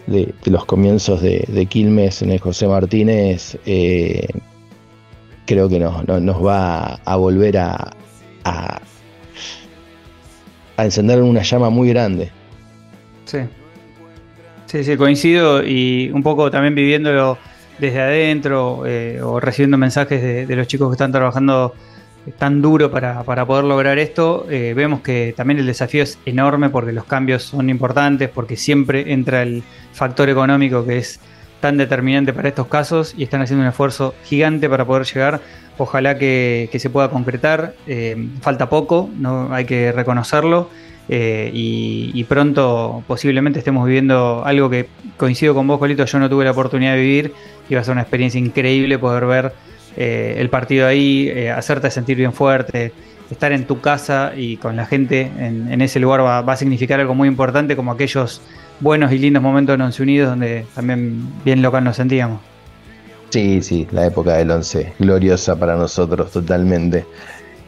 de, 0.07 0.33
los 0.45 0.65
comienzos 0.65 1.21
de, 1.21 1.67
Quilmes 1.69 2.21
en 2.21 2.31
el 2.31 2.39
José 2.39 2.67
Martínez, 2.67 3.57
eh, 3.65 4.27
creo 5.45 5.69
que 5.69 5.79
nos, 5.79 6.45
va 6.45 6.95
a 7.05 7.15
volver 7.15 7.57
a, 7.57 7.91
a, 8.43 8.81
encender 10.77 11.21
una 11.21 11.41
llama 11.41 11.69
muy 11.69 11.89
grande. 11.89 12.31
Sí. 13.25 13.39
Sí, 14.65 14.83
sí, 14.83 14.97
coincido 14.97 15.63
y 15.63 16.09
un 16.11 16.23
poco 16.23 16.49
también 16.49 16.73
viviéndolo 16.73 17.37
desde 17.77 18.01
adentro 18.01 18.83
eh, 18.85 19.21
o 19.21 19.39
recibiendo 19.39 19.77
mensajes 19.77 20.47
de, 20.47 20.55
los 20.55 20.67
chicos 20.67 20.89
que 20.89 20.93
están 20.93 21.11
trabajando 21.11 21.73
tan 22.31 22.61
duro 22.61 22.89
para, 22.89 23.23
poder 23.23 23.65
lograr 23.65 23.99
esto, 23.99 24.47
eh, 24.49 24.73
vemos 24.75 25.01
que 25.01 25.33
también 25.35 25.59
el 25.59 25.65
desafío 25.65 26.03
es 26.03 26.17
enorme 26.25 26.69
porque 26.69 26.91
los 26.93 27.05
cambios 27.05 27.43
son 27.43 27.69
importantes, 27.69 28.29
porque 28.29 28.55
siempre 28.55 29.11
entra 29.11 29.41
el 29.41 29.63
factor 29.91 30.29
económico 30.29 30.85
que 30.85 30.97
es 30.99 31.19
tan 31.59 31.77
determinante 31.77 32.33
para 32.33 32.49
estos 32.49 32.67
casos 32.67 33.13
y 33.17 33.23
están 33.23 33.41
haciendo 33.41 33.63
un 33.63 33.69
esfuerzo 33.69 34.13
gigante 34.25 34.69
para 34.69 34.85
poder 34.85 35.05
llegar. 35.05 35.41
Ojalá 35.77 36.17
que, 36.17 36.69
se 36.73 36.89
pueda 36.89 37.09
concretar. 37.09 37.75
Eh, 37.87 38.27
falta 38.41 38.69
poco, 38.69 39.09
no 39.17 39.53
hay 39.53 39.65
que 39.65 39.91
reconocerlo. 39.91 40.69
Eh, 41.09 41.51
y, 41.53 42.23
pronto 42.29 43.03
posiblemente 43.07 43.59
estemos 43.59 43.85
viviendo 43.85 44.43
algo 44.45 44.69
que 44.69 44.87
coincido 45.17 45.53
con 45.53 45.67
vos, 45.67 45.77
Colito, 45.77 46.05
yo 46.05 46.19
no 46.19 46.29
tuve 46.29 46.45
la 46.45 46.51
oportunidad 46.51 46.93
de 46.93 47.01
vivir 47.01 47.33
y 47.69 47.75
va 47.75 47.81
a 47.81 47.83
ser 47.83 47.91
una 47.91 48.01
experiencia 48.01 48.39
increíble 48.39 48.97
poder 48.97 49.25
ver 49.25 49.53
eh, 49.95 50.35
el 50.37 50.49
partido 50.49 50.87
ahí, 50.87 51.29
eh, 51.29 51.51
hacerte 51.51 51.91
sentir 51.91 52.17
bien 52.17 52.33
fuerte, 52.33 52.91
estar 53.29 53.51
en 53.51 53.65
tu 53.65 53.79
casa 53.79 54.33
y 54.35 54.57
con 54.57 54.75
la 54.75 54.85
gente 54.85 55.31
en, 55.37 55.81
ese 55.81 55.99
lugar 55.99 56.21
va, 56.21 56.39
a 56.39 56.55
significar 56.55 56.99
algo 56.99 57.15
muy 57.15 57.27
importante 57.27 57.75
como 57.75 57.91
aquellos 57.91 58.41
buenos 58.79 59.11
y 59.11 59.19
lindos 59.19 59.41
momentos 59.41 59.75
en 59.75 59.81
Once 59.81 60.01
Unidos 60.01 60.29
donde 60.29 60.65
también 60.75 61.27
bien 61.43 61.61
local 61.61 61.83
nos 61.83 61.95
sentíamos. 61.95 62.41
Sí, 63.29 63.61
sí, 63.63 63.87
la 63.91 64.05
época 64.05 64.33
del 64.33 64.51
Once, 64.51 64.93
gloriosa 64.99 65.55
para 65.55 65.75
nosotros 65.75 66.31
totalmente. 66.31 67.05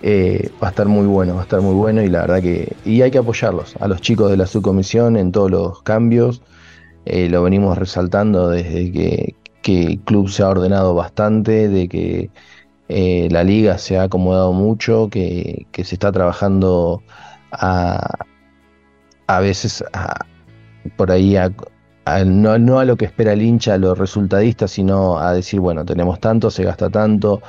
Eh, 0.03 0.51
va 0.61 0.67
a 0.67 0.69
estar 0.71 0.87
muy 0.87 1.07
bueno, 1.07 1.35
va 1.35 1.41
a 1.41 1.43
estar 1.43 1.61
muy 1.61 1.73
bueno 1.73 2.03
y 2.03 2.09
la 2.09 2.21
verdad 2.21 2.41
que 2.41 2.73
y 2.85 3.01
hay 3.01 3.09
que 3.09 3.17
apoyarlos 3.17 3.75
a 3.79 3.87
los 3.87 4.01
chicos 4.01 4.29
de 4.29 4.37
la 4.37 4.45
subcomisión 4.45 5.17
en 5.17 5.31
todos 5.31 5.49
los 5.49 5.81
cambios. 5.81 6.41
lo 7.05 7.43
venimos 7.43 7.77
resaltando 7.77 8.49
desde 8.49 8.91
que, 8.91 9.35
que 9.65 9.83
el 9.83 9.99
club 10.01 10.29
se 10.29 10.43
ha 10.43 10.49
ordenado 10.49 10.93
bastante, 10.93 11.67
de 11.69 11.87
que 11.89 12.29
eh, 12.87 13.27
la 13.31 13.43
liga 13.43 13.79
se 13.79 13.97
ha 13.97 14.03
acomodado 14.03 14.53
mucho, 14.53 15.09
que, 15.09 15.65
se 15.73 15.95
está 15.95 16.11
trabajando 16.11 17.01
a, 17.51 18.19
a 19.25 19.39
veces 19.39 19.83
por 20.97 21.09
ahí 21.11 21.35
no, 22.25 22.79
a 22.79 22.85
lo 22.85 22.95
que 22.95 23.05
espera 23.05 23.33
el 23.33 23.41
hincha, 23.41 23.73
a 23.73 23.77
los 23.79 23.97
resultadistas, 23.97 24.69
sino 24.69 25.17
a 25.17 25.33
decir, 25.33 25.59
bueno, 25.59 25.83
tenemos 25.83 26.19
tanto, 26.19 26.51
se 26.51 26.63
gasta 26.63 26.91
tanto, 26.91 27.41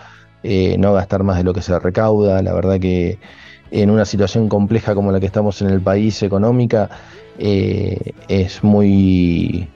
eh, 0.42 0.76
no 0.78 0.94
gastar 0.94 1.22
más 1.22 1.36
de 1.36 1.44
lo 1.44 1.52
que 1.52 1.60
se 1.60 1.78
recauda. 1.78 2.40
La 2.42 2.54
verdad 2.54 2.80
que 2.80 3.18
en 3.70 3.90
una 3.90 4.06
situación 4.06 4.48
compleja 4.48 4.94
como 4.94 5.12
la 5.12 5.20
que 5.20 5.26
estamos 5.26 5.60
en 5.60 5.68
el 5.68 5.82
país 5.82 6.22
económica, 6.22 6.88
eh, 7.38 8.14
es 8.28 8.64
muy 8.64 9.68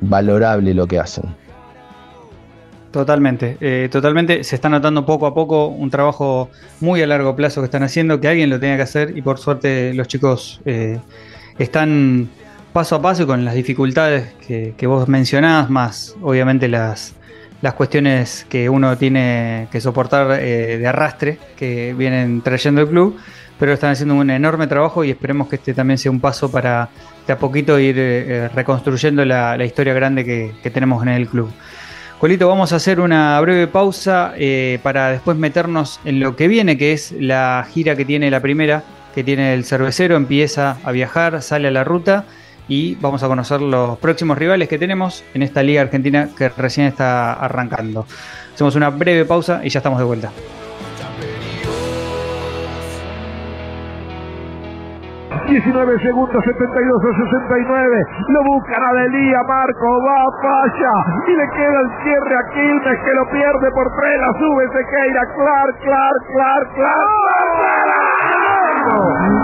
valorable 0.00 0.74
lo 0.74 0.88
que 0.88 0.98
hacen. 0.98 1.26
Totalmente, 2.90 3.58
eh, 3.60 3.88
totalmente. 3.92 4.42
Se 4.44 4.54
está 4.54 4.68
notando 4.70 5.04
poco 5.04 5.26
a 5.26 5.34
poco 5.34 5.66
un 5.66 5.90
trabajo 5.90 6.50
muy 6.80 7.02
a 7.02 7.06
largo 7.06 7.36
plazo 7.36 7.60
que 7.60 7.66
están 7.66 7.82
haciendo, 7.82 8.18
que 8.18 8.28
alguien 8.28 8.48
lo 8.48 8.58
tenga 8.58 8.76
que 8.76 8.82
hacer 8.82 9.16
y 9.16 9.20
por 9.20 9.38
suerte 9.38 9.92
los 9.92 10.08
chicos 10.08 10.60
eh, 10.64 10.98
están 11.58 12.30
paso 12.72 12.96
a 12.96 13.02
paso 13.02 13.26
con 13.26 13.44
las 13.44 13.54
dificultades 13.54 14.32
que, 14.46 14.86
vos 14.86 15.06
mencionás, 15.06 15.68
más 15.68 16.16
obviamente 16.22 16.66
las, 16.68 17.14
las 17.60 17.74
cuestiones 17.74 18.46
que 18.48 18.70
uno 18.70 18.96
tiene 18.96 19.68
que 19.70 19.82
soportar 19.82 20.40
eh, 20.40 20.78
de 20.78 20.86
arrastre 20.86 21.38
que 21.56 21.92
vienen 21.92 22.40
trayendo 22.40 22.80
el 22.80 22.88
club, 22.88 23.18
pero 23.58 23.74
están 23.74 23.90
haciendo 23.90 24.14
un 24.14 24.30
enorme 24.30 24.66
trabajo 24.66 25.04
y 25.04 25.10
esperemos 25.10 25.48
que 25.48 25.56
este 25.56 25.74
también 25.74 25.98
sea 25.98 26.10
un 26.10 26.20
paso 26.20 26.50
para 26.50 26.88
de 27.26 27.34
a 27.34 27.38
poquito 27.38 27.78
ir 27.78 27.96
reconstruyendo 28.54 29.22
la, 29.26 29.62
historia 29.62 29.92
grande 29.92 30.24
que 30.24 30.70
tenemos 30.70 31.02
en 31.02 31.10
el 31.10 31.28
club. 31.28 31.52
Colito, 32.18 32.48
vamos 32.48 32.72
a 32.72 32.76
hacer 32.76 32.98
una 32.98 33.40
breve 33.40 33.68
pausa 33.68 34.32
eh, 34.36 34.80
para 34.82 35.10
después 35.10 35.36
meternos 35.36 36.00
en 36.04 36.18
lo 36.18 36.34
que 36.34 36.48
viene, 36.48 36.76
que 36.76 36.92
es 36.92 37.12
la 37.12 37.64
gira 37.72 37.94
que 37.94 38.04
tiene 38.04 38.28
la 38.28 38.40
primera, 38.40 38.82
que 39.14 39.22
tiene 39.22 39.54
el 39.54 39.64
cervecero, 39.64 40.16
empieza 40.16 40.78
a 40.82 40.90
viajar, 40.90 41.40
sale 41.42 41.68
a 41.68 41.70
la 41.70 41.84
ruta 41.84 42.24
y 42.66 42.96
vamos 42.96 43.22
a 43.22 43.28
conocer 43.28 43.60
los 43.60 43.98
próximos 43.98 44.36
rivales 44.36 44.68
que 44.68 44.78
tenemos 44.78 45.22
en 45.32 45.44
esta 45.44 45.62
liga 45.62 45.80
argentina 45.80 46.30
que 46.36 46.48
recién 46.48 46.88
está 46.88 47.34
arrancando. 47.34 48.04
Hacemos 48.52 48.74
una 48.74 48.90
breve 48.90 49.24
pausa 49.24 49.60
y 49.62 49.68
ya 49.68 49.78
estamos 49.78 50.00
de 50.00 50.04
vuelta. 50.04 50.32
19 55.48 55.98
segundos, 56.00 56.44
72 56.44 57.04
a 57.04 57.12
69. 57.16 58.04
Lo 58.28 58.44
busca 58.44 58.76
Adelía, 58.76 59.40
Marco 59.48 60.02
va, 60.04 60.28
falla. 60.42 60.94
Y 61.26 61.32
le 61.32 61.48
queda 61.56 61.80
el 61.80 61.90
cierre 62.04 62.36
a 62.36 62.44
Quilmes 62.52 62.98
que 63.04 63.14
lo 63.14 63.24
pierde 63.30 63.70
por 63.72 63.88
tres. 63.96 64.20
La 64.20 64.32
sube 64.38 64.68
Sequeira. 64.76 65.24
Clark, 65.34 65.78
Clark, 65.80 66.22
Clark, 66.34 66.68
Clark. 66.74 67.08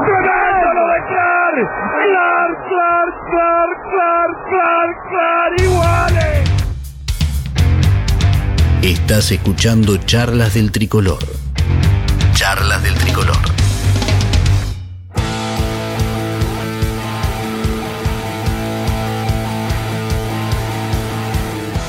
¡Tremendo 0.05 0.69
lo 0.75 0.85
de 0.89 1.01
Clark! 1.09 1.69
Clark, 2.05 2.57
Clark, 2.69 3.15
Clark, 3.31 3.77
Clark, 3.91 4.37
Clark, 4.51 4.97
Clark, 5.09 5.55
iguales. 5.61 6.45
Estás 8.83 9.33
escuchando 9.33 9.97
Charlas 9.97 10.53
del 10.55 10.71
Tricolor. 10.71 11.25
Charlas 12.35 12.83
del 12.83 12.95
Tricolor. 12.95 13.64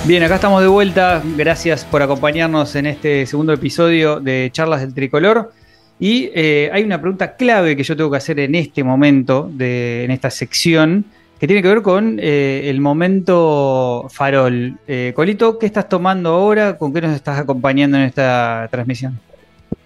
Bien, 0.07 0.21
acá 0.21 0.35
estamos 0.35 0.61
de 0.61 0.67
vuelta. 0.67 1.23
Gracias 1.35 1.83
por 1.83 2.03
acompañarnos 2.03 2.75
en 2.75 2.85
este 2.85 3.25
segundo 3.25 3.53
episodio 3.53 4.19
de 4.19 4.49
Charlas 4.51 4.81
del 4.81 4.93
Tricolor. 4.93 5.51
Y 5.99 6.29
eh, 6.35 6.69
hay 6.71 6.83
una 6.83 7.01
pregunta 7.01 7.35
clave 7.35 7.75
que 7.75 7.81
yo 7.81 7.97
tengo 7.97 8.11
que 8.11 8.17
hacer 8.17 8.39
en 8.39 8.53
este 8.53 8.83
momento, 8.83 9.49
de, 9.51 10.03
en 10.03 10.11
esta 10.11 10.29
sección, 10.29 11.05
que 11.39 11.47
tiene 11.47 11.63
que 11.63 11.69
ver 11.69 11.81
con 11.81 12.19
eh, 12.21 12.69
el 12.69 12.81
momento 12.81 14.05
farol. 14.11 14.77
Eh, 14.87 15.11
Colito, 15.15 15.57
¿qué 15.57 15.65
estás 15.65 15.89
tomando 15.89 16.29
ahora? 16.29 16.77
¿Con 16.77 16.93
qué 16.93 17.01
nos 17.01 17.15
estás 17.15 17.39
acompañando 17.39 17.97
en 17.97 18.03
esta 18.03 18.67
transmisión? 18.69 19.19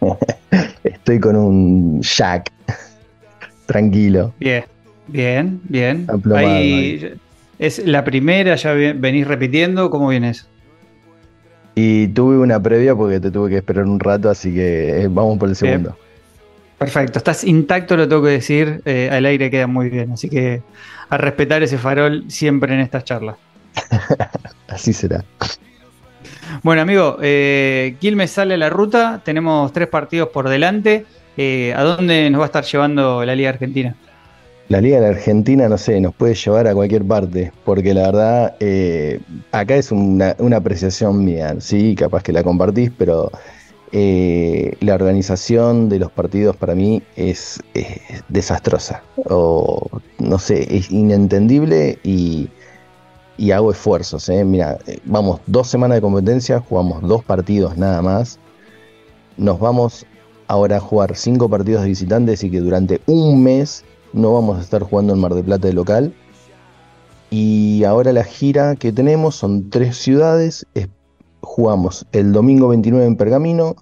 Estoy 0.83 1.19
con 1.21 1.37
un 1.37 2.01
Jack. 2.01 2.51
Tranquilo. 3.65 4.33
Bien, 4.37 4.65
bien, 5.07 5.61
bien. 5.63 6.07
¿Es 7.59 7.85
la 7.85 8.03
primera? 8.03 8.55
¿Ya 8.55 8.73
venís 8.73 9.27
repitiendo? 9.27 9.89
¿Cómo 9.89 10.07
vienes? 10.07 10.47
Y 11.75 12.07
tuve 12.07 12.37
una 12.37 12.61
previa 12.61 12.95
porque 12.95 13.19
te 13.19 13.29
tuve 13.29 13.49
que 13.49 13.57
esperar 13.57 13.85
un 13.85 13.99
rato, 13.99 14.29
así 14.29 14.53
que 14.53 15.01
eh, 15.01 15.07
vamos 15.09 15.37
por 15.37 15.49
el 15.49 15.55
segundo. 15.55 15.97
Perfecto, 16.77 17.19
estás 17.19 17.43
intacto, 17.43 17.97
lo 17.97 18.07
tengo 18.07 18.23
que 18.23 18.29
decir, 18.29 18.81
eh, 18.85 19.09
al 19.11 19.25
aire 19.25 19.51
queda 19.51 19.67
muy 19.67 19.89
bien, 19.89 20.13
así 20.13 20.29
que 20.29 20.61
a 21.09 21.17
respetar 21.17 21.61
ese 21.61 21.77
farol 21.77 22.23
siempre 22.29 22.73
en 22.73 22.79
estas 22.79 23.03
charlas. 23.03 23.35
así 24.69 24.93
será. 24.93 25.25
Bueno, 26.63 26.81
amigo, 26.81 27.17
eh, 27.21 27.95
Quilmes 27.99 28.31
sale 28.31 28.53
a 28.53 28.57
la 28.57 28.69
ruta, 28.69 29.21
tenemos 29.23 29.71
tres 29.73 29.87
partidos 29.87 30.29
por 30.29 30.49
delante. 30.49 31.05
Eh, 31.37 31.73
¿A 31.75 31.83
dónde 31.83 32.29
nos 32.29 32.39
va 32.39 32.45
a 32.45 32.47
estar 32.47 32.63
llevando 32.63 33.23
la 33.23 33.35
Liga 33.35 33.49
Argentina? 33.49 33.95
La 34.69 34.81
Liga 34.81 34.99
de 34.99 35.07
Argentina, 35.07 35.67
no 35.67 35.79
sé, 35.79 35.99
nos 35.99 36.13
puede 36.13 36.35
llevar 36.35 36.67
a 36.67 36.75
cualquier 36.75 37.03
parte, 37.03 37.51
porque 37.65 37.91
la 37.95 38.03
verdad, 38.03 38.55
eh, 38.59 39.19
acá 39.51 39.75
es 39.75 39.91
una, 39.91 40.35
apreciación 40.55 41.25
mía, 41.25 41.55
sí, 41.59 41.95
capaz 41.95 42.21
que 42.21 42.31
la 42.31 42.43
compartís, 42.43 42.91
pero 42.95 43.31
eh, 43.91 44.77
la 44.81 44.93
organización 44.93 45.89
de 45.89 45.97
los 45.97 46.11
partidos 46.11 46.55
para 46.55 46.75
mí 46.75 47.01
es, 47.15 47.59
desastrosa, 48.27 49.01
o 49.25 49.89
no 50.19 50.37
sé, 50.37 50.67
es 50.77 50.91
inentendible 50.91 51.97
y, 52.03 52.47
y 53.37 53.49
hago 53.49 53.71
esfuerzos. 53.71 54.29
¿eh? 54.29 54.45
Mira, 54.45 54.77
vamos 55.05 55.41
dos 55.47 55.67
semanas 55.67 55.95
de 55.95 56.01
competencia, 56.01 56.59
jugamos 56.59 57.01
dos 57.01 57.23
partidos 57.23 57.75
nada 57.75 58.03
más, 58.03 58.37
nos 59.35 59.59
vamos 59.59 60.05
ahora 60.47 60.77
a 60.77 60.79
jugar 60.79 61.15
cinco 61.15 61.49
partidos 61.49 61.81
de 61.81 61.87
visitantes 61.87 62.43
y 62.43 62.51
que 62.51 62.59
durante 62.59 63.01
un 63.07 63.41
mes 63.41 63.83
no 64.13 64.33
vamos 64.33 64.57
a 64.57 64.61
estar 64.61 64.83
jugando 64.83 65.13
en 65.13 65.19
Mar 65.19 65.33
del 65.33 65.45
Plata 65.45 65.67
de 65.67 65.73
local. 65.73 66.13
Y 67.29 67.83
ahora 67.83 68.11
la 68.11 68.23
gira 68.23 68.75
que 68.75 68.91
tenemos 68.91 69.35
son 69.35 69.69
tres 69.69 69.97
ciudades. 69.97 70.65
jugamos 71.41 72.05
el 72.11 72.31
domingo 72.31 72.69
29 72.69 73.05
en 73.05 73.15
Pergamino, 73.15 73.75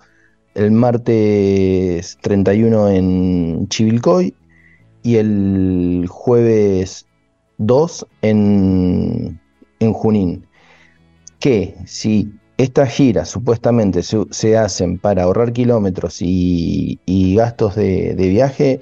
el 0.53 0.71
martes 0.71 2.17
31 2.21 2.89
en 2.89 3.67
Chivilcoy 3.69 4.35
y 5.03 5.15
el 5.15 6.05
jueves 6.09 7.05
2 7.57 8.07
en, 8.21 9.39
en 9.79 9.93
Junín. 9.93 10.45
Que 11.39 11.75
si 11.85 12.33
estas 12.57 12.89
giras 12.89 13.29
supuestamente 13.29 14.01
se, 14.03 14.57
hacen 14.57 14.97
para 14.97 15.23
ahorrar 15.23 15.53
kilómetros 15.53 16.17
y, 16.19 16.99
gastos 17.35 17.75
de 17.75 18.15
viaje, 18.17 18.79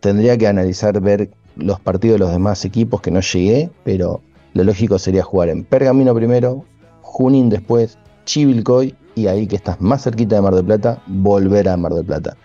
tendría 0.00 0.36
que 0.36 0.48
analizar, 0.48 1.00
ver 1.00 1.30
los 1.56 1.80
partidos 1.80 2.14
de 2.14 2.18
los 2.20 2.32
demás 2.32 2.64
equipos 2.64 3.00
que 3.00 3.10
no 3.10 3.20
llegué, 3.20 3.70
pero 3.84 4.20
lo 4.54 4.64
lógico 4.64 4.98
sería 4.98 5.22
jugar 5.22 5.48
en 5.48 5.64
Pergamino 5.64 6.14
primero, 6.14 6.64
Junín 7.02 7.50
después, 7.50 7.98
Chivilcoy 8.24 8.94
y 9.14 9.26
ahí 9.26 9.46
que 9.46 9.56
estás 9.56 9.80
más 9.80 10.04
cerquita 10.04 10.36
de 10.36 10.42
Mar 10.42 10.54
del 10.54 10.64
Plata, 10.64 11.02
volver 11.06 11.68
a 11.68 11.76
Mar 11.76 11.92
del 11.92 12.04
Plata. 12.04 12.36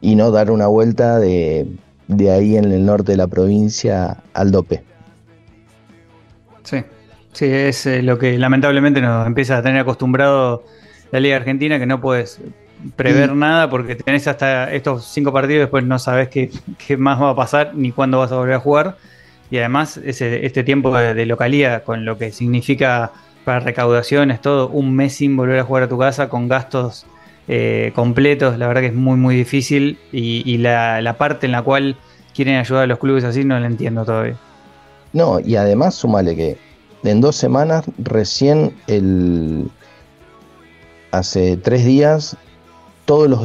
Y 0.00 0.16
no 0.16 0.30
dar 0.30 0.50
una 0.50 0.66
vuelta 0.66 1.18
de, 1.18 1.66
de 2.08 2.30
ahí 2.30 2.56
en 2.56 2.70
el 2.70 2.84
norte 2.84 3.12
de 3.12 3.18
la 3.18 3.26
provincia 3.26 4.22
al 4.34 4.50
dope. 4.50 4.82
Sí, 6.62 6.78
sí, 7.32 7.46
es 7.46 7.86
eh, 7.86 8.02
lo 8.02 8.18
que 8.18 8.38
lamentablemente 8.38 9.00
nos 9.00 9.26
empieza 9.26 9.58
a 9.58 9.62
tener 9.62 9.80
acostumbrado 9.80 10.64
la 11.10 11.20
Liga 11.20 11.36
Argentina, 11.36 11.78
que 11.78 11.86
no 11.86 12.00
puedes 12.00 12.40
prever 12.96 13.34
nada 13.34 13.70
porque 13.70 13.96
tenés 13.96 14.26
hasta 14.26 14.72
estos 14.72 15.06
cinco 15.06 15.32
partidos, 15.32 15.62
después 15.62 15.84
no 15.84 15.98
sabes 15.98 16.28
qué, 16.28 16.50
más 16.96 17.20
va 17.20 17.30
a 17.30 17.36
pasar 17.36 17.74
ni 17.74 17.92
cuándo 17.92 18.18
vas 18.18 18.32
a 18.32 18.36
volver 18.36 18.54
a 18.54 18.60
jugar. 18.60 18.96
Y 19.50 19.58
además, 19.58 19.98
ese, 19.98 20.46
este 20.46 20.64
tiempo 20.64 20.96
de, 20.96 21.26
localía, 21.26 21.84
con 21.84 22.04
lo 22.04 22.18
que 22.18 22.32
significa 22.32 23.12
para 23.44 23.60
recaudaciones, 23.60 24.40
todo, 24.40 24.68
un 24.68 24.96
mes 24.96 25.16
sin 25.16 25.36
volver 25.36 25.60
a 25.60 25.64
jugar 25.64 25.84
a 25.84 25.88
tu 25.88 25.98
casa, 25.98 26.28
con 26.28 26.48
gastos 26.48 27.06
eh, 27.46 27.92
completos, 27.94 28.58
la 28.58 28.66
verdad 28.66 28.80
que 28.80 28.86
es 28.88 28.94
muy, 28.94 29.16
muy 29.16 29.36
difícil. 29.36 29.98
Y, 30.12 30.58
la, 30.58 31.14
parte 31.18 31.46
en 31.46 31.52
la 31.52 31.62
cual 31.62 31.96
quieren 32.34 32.56
ayudar 32.56 32.84
a 32.84 32.86
los 32.86 32.98
clubes 32.98 33.24
así 33.24 33.44
no 33.44 33.58
la 33.58 33.66
entiendo 33.66 34.04
todavía. 34.04 34.36
No, 35.12 35.38
y 35.38 35.56
además, 35.56 35.94
sumale 35.94 36.34
que 36.34 36.58
en 37.04 37.20
dos 37.20 37.36
semanas, 37.36 37.84
recién 37.98 38.74
el. 38.86 39.70
Hace 41.12 41.56
tres 41.56 41.84
días 41.84 42.36
todos 43.04 43.28
los 43.28 43.40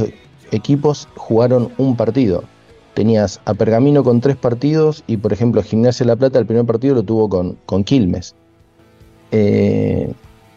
equipos 0.52 1.08
jugaron 1.16 1.72
un 1.78 1.96
partido. 1.96 2.44
Tenías 2.94 3.40
a 3.46 3.54
Pergamino 3.54 4.04
con 4.04 4.20
tres 4.20 4.36
partidos 4.36 5.04
y, 5.08 5.18
por 5.18 5.32
ejemplo, 5.32 5.64
Gimnasia 5.64 6.06
La 6.06 6.16
Plata 6.16 6.40
el 6.40 6.46
primer 6.46 6.66
partido 6.66 6.96
lo 6.96 7.04
tuvo 7.04 7.30
con, 7.30 7.58
con 7.66 7.84
Quilmes. 7.84 8.36
Eh, 9.32 10.12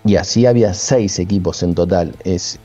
y 0.05 0.17
así 0.17 0.47
había 0.47 0.75
seis 0.75 1.19
equipos 1.19 1.63
en 1.63 1.75
total. 1.75 2.15
Es 2.25 2.59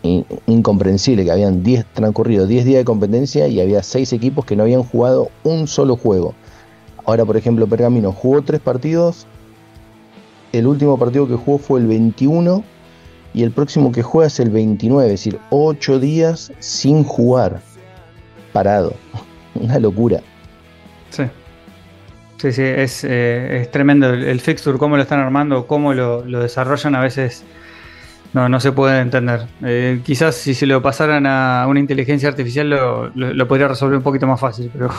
incomprensible 0.47 1.23
que 1.23 1.31
habían 1.31 1.63
diez, 1.63 1.85
transcurrido 1.93 2.47
10 2.47 2.65
días 2.65 2.79
de 2.79 2.85
competencia 2.85 3.47
y 3.47 3.61
había 3.61 3.83
seis 3.83 4.11
equipos 4.13 4.45
que 4.45 4.55
no 4.55 4.63
habían 4.63 4.83
jugado 4.83 5.29
un 5.43 5.67
solo 5.67 5.95
juego. 5.95 6.33
Ahora, 7.05 7.25
por 7.25 7.37
ejemplo, 7.37 7.67
Pergamino 7.67 8.11
jugó 8.11 8.41
tres 8.41 8.59
partidos. 8.59 9.27
El 10.51 10.65
último 10.65 10.97
partido 10.97 11.27
que 11.27 11.35
jugó 11.35 11.59
fue 11.59 11.79
el 11.79 11.87
21 11.87 12.63
y 13.37 13.43
el 13.43 13.51
próximo 13.51 13.91
que 13.91 14.01
juega 14.01 14.25
es 14.25 14.39
el 14.39 14.49
29, 14.49 15.05
es 15.05 15.11
decir, 15.11 15.39
8 15.51 15.99
días 15.99 16.51
sin 16.57 17.03
jugar, 17.03 17.61
parado. 18.51 18.95
Una 19.53 19.77
locura. 19.77 20.21
Sí. 21.11 21.21
Sí, 22.37 22.51
sí, 22.51 22.63
es, 22.63 23.03
eh, 23.03 23.69
tremendo 23.71 24.09
el, 24.09 24.39
fixture, 24.39 24.79
cómo 24.79 24.95
lo 24.95 25.03
están 25.03 25.19
armando, 25.19 25.67
cómo 25.67 25.93
lo, 25.93 26.25
lo 26.25 26.39
desarrollan 26.39 26.95
a 26.95 27.01
veces 27.01 27.43
no, 28.33 28.49
no 28.49 28.59
se 28.59 28.71
puede 28.71 28.99
entender. 28.99 29.47
Eh, 29.63 30.01
quizás 30.03 30.35
si 30.35 30.53
se 30.53 30.65
lo 30.65 30.81
pasaran 30.81 31.25
a 31.25 31.65
una 31.67 31.79
inteligencia 31.79 32.29
artificial 32.29 32.69
lo, 32.69 33.47
podría 33.47 33.67
resolver 33.67 33.97
un 33.97 34.03
poquito 34.03 34.27
más 34.27 34.39
fácil, 34.39 34.69
pero 34.71 34.89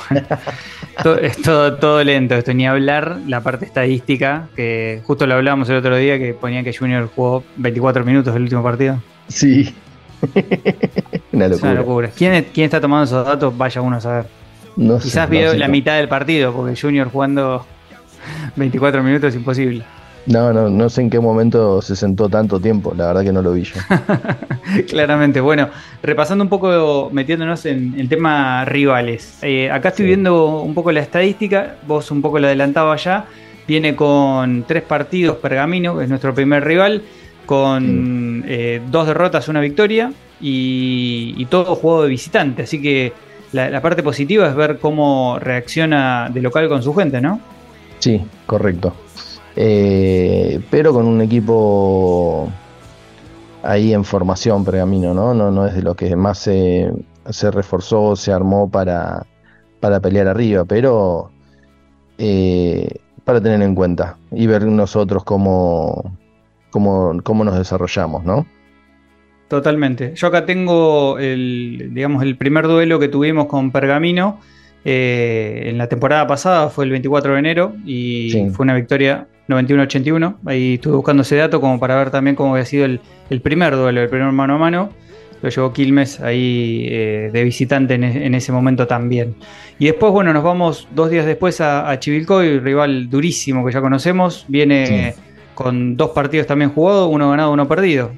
es 1.22 1.40
todo, 1.42 1.74
todo 1.76 2.02
lento 2.02 2.34
esto, 2.34 2.52
ni 2.54 2.66
hablar 2.66 3.18
la 3.26 3.42
parte 3.42 3.64
estadística, 3.64 4.48
que 4.56 5.02
justo 5.04 5.26
lo 5.26 5.34
hablábamos 5.34 5.68
el 5.68 5.76
otro 5.76 5.96
día, 5.96 6.18
que 6.18 6.34
ponían 6.34 6.64
que 6.64 6.72
Junior 6.72 7.08
jugó 7.14 7.44
24 7.56 8.04
minutos 8.04 8.34
el 8.34 8.42
último 8.42 8.62
partido. 8.62 9.00
Sí. 9.28 9.74
una 11.32 11.74
locura. 11.74 12.10
¿Quién, 12.16 12.46
¿Quién, 12.52 12.64
está 12.64 12.80
tomando 12.80 13.04
esos 13.04 13.24
datos? 13.24 13.56
Vaya 13.56 13.80
uno 13.80 13.96
a 13.96 14.00
saber. 14.00 14.26
Quizás 15.02 15.28
vio 15.28 15.54
la 15.54 15.68
mitad 15.68 15.96
del 15.96 16.08
partido, 16.08 16.52
porque 16.52 16.80
Junior 16.80 17.10
jugando 17.10 17.66
24 18.56 19.02
minutos 19.02 19.30
es 19.30 19.36
imposible. 19.36 19.84
No, 20.28 20.52
no, 20.52 20.68
no 20.68 20.90
sé 20.90 21.00
en 21.00 21.10
qué 21.10 21.18
momento 21.20 21.80
se 21.80 21.96
sentó 21.96 22.28
tanto 22.28 22.60
tiempo, 22.60 22.92
la 22.94 23.06
verdad 23.06 23.22
que 23.22 23.32
no 23.32 23.40
lo 23.40 23.52
vi 23.52 23.62
yo. 23.62 23.74
Claramente, 24.88 25.40
bueno, 25.40 25.70
repasando 26.02 26.44
un 26.44 26.50
poco, 26.50 27.08
metiéndonos 27.10 27.64
en 27.64 27.98
el 27.98 28.10
tema 28.10 28.66
rivales. 28.66 29.38
Eh, 29.40 29.70
acá 29.70 29.88
estoy 29.88 30.04
viendo 30.04 30.60
un 30.60 30.74
poco 30.74 30.92
la 30.92 31.00
estadística, 31.00 31.76
vos 31.86 32.10
un 32.10 32.20
poco 32.20 32.38
lo 32.38 32.46
adelantabas 32.46 33.04
ya. 33.04 33.24
Viene 33.66 33.96
con 33.96 34.64
tres 34.64 34.82
partidos 34.82 35.38
Pergamino, 35.38 36.00
es 36.02 36.10
nuestro 36.10 36.34
primer 36.34 36.62
rival, 36.62 37.02
con 37.46 38.44
eh, 38.46 38.82
dos 38.90 39.06
derrotas, 39.06 39.48
una 39.48 39.60
victoria 39.60 40.12
y, 40.40 41.46
todo 41.46 41.74
juego 41.74 42.02
de 42.02 42.10
visitante. 42.10 42.64
Así 42.64 42.82
que 42.82 43.14
la, 43.52 43.70
la 43.70 43.80
parte 43.80 44.02
positiva 44.02 44.46
es 44.46 44.54
ver 44.54 44.78
cómo 44.78 45.38
reacciona 45.38 46.28
de 46.32 46.42
local 46.42 46.68
con 46.68 46.82
su 46.82 46.94
gente, 46.94 47.22
¿no? 47.22 47.40
Sí, 47.98 48.20
correcto. 48.46 48.94
Eh, 49.60 50.60
pero 50.70 50.92
con 50.92 51.08
un 51.08 51.20
equipo 51.20 52.48
ahí 53.64 53.92
en 53.92 54.04
formación 54.04 54.64
pergamino, 54.64 55.12
¿no? 55.14 55.34
No, 55.34 55.50
no 55.50 55.66
es 55.66 55.74
de 55.74 55.82
lo 55.82 55.96
que 55.96 56.14
más 56.14 56.38
se, 56.38 56.92
se 57.28 57.50
reforzó, 57.50 58.14
se 58.14 58.30
armó 58.30 58.70
para, 58.70 59.26
para 59.80 59.98
pelear 59.98 60.28
arriba, 60.28 60.64
pero 60.64 61.32
eh, 62.18 62.88
para 63.24 63.40
tener 63.40 63.60
en 63.62 63.74
cuenta 63.74 64.16
y 64.30 64.46
ver 64.46 64.64
nosotros 64.64 65.24
cómo, 65.24 66.16
cómo, 66.70 67.20
cómo 67.24 67.42
nos 67.42 67.58
desarrollamos, 67.58 68.22
¿no? 68.22 68.46
Totalmente. 69.48 70.12
Yo 70.14 70.28
acá 70.28 70.46
tengo 70.46 71.18
el, 71.18 71.90
digamos, 71.94 72.22
el 72.22 72.36
primer 72.36 72.68
duelo 72.68 73.00
que 73.00 73.08
tuvimos 73.08 73.46
con 73.46 73.72
Pergamino 73.72 74.38
eh, 74.84 75.64
en 75.66 75.78
la 75.78 75.88
temporada 75.88 76.26
pasada, 76.26 76.70
fue 76.70 76.84
el 76.84 76.90
24 76.92 77.32
de 77.32 77.38
enero 77.38 77.74
y 77.84 78.50
fue 78.52 78.64
una 78.64 78.74
victoria 78.74 79.26
91-81. 79.48 80.36
Ahí 80.46 80.74
estuve 80.74 80.96
buscando 80.96 81.22
ese 81.22 81.36
dato 81.36 81.60
como 81.60 81.78
para 81.80 81.96
ver 81.96 82.10
también 82.10 82.36
cómo 82.36 82.52
había 82.52 82.64
sido 82.64 82.84
el, 82.84 83.00
primer 83.42 83.76
duelo, 83.76 84.02
el 84.02 84.08
primer 84.08 84.32
mano 84.32 84.54
a 84.54 84.58
mano. 84.58 84.90
Lo 85.40 85.48
llevó 85.48 85.72
Quilmes 85.72 86.20
ahí 86.20 86.86
eh, 86.90 87.30
de 87.32 87.44
visitante 87.44 87.94
en, 87.94 88.34
ese 88.34 88.50
momento 88.50 88.86
también. 88.86 89.36
Y 89.78 89.86
después, 89.86 90.12
bueno, 90.12 90.32
nos 90.32 90.42
vamos 90.42 90.88
dos 90.94 91.10
días 91.10 91.26
después 91.26 91.60
a, 91.60 91.88
a 91.88 92.00
Chivilcoy, 92.00 92.58
rival 92.58 93.08
durísimo 93.08 93.64
que 93.64 93.72
ya 93.72 93.80
conocemos. 93.80 94.44
Viene 94.48 95.14
con 95.54 95.96
dos 95.96 96.10
partidos 96.10 96.46
también 96.46 96.70
jugados, 96.70 97.08
uno 97.12 97.30
ganado, 97.30 97.52
uno 97.52 97.66
perdido. 97.68 98.12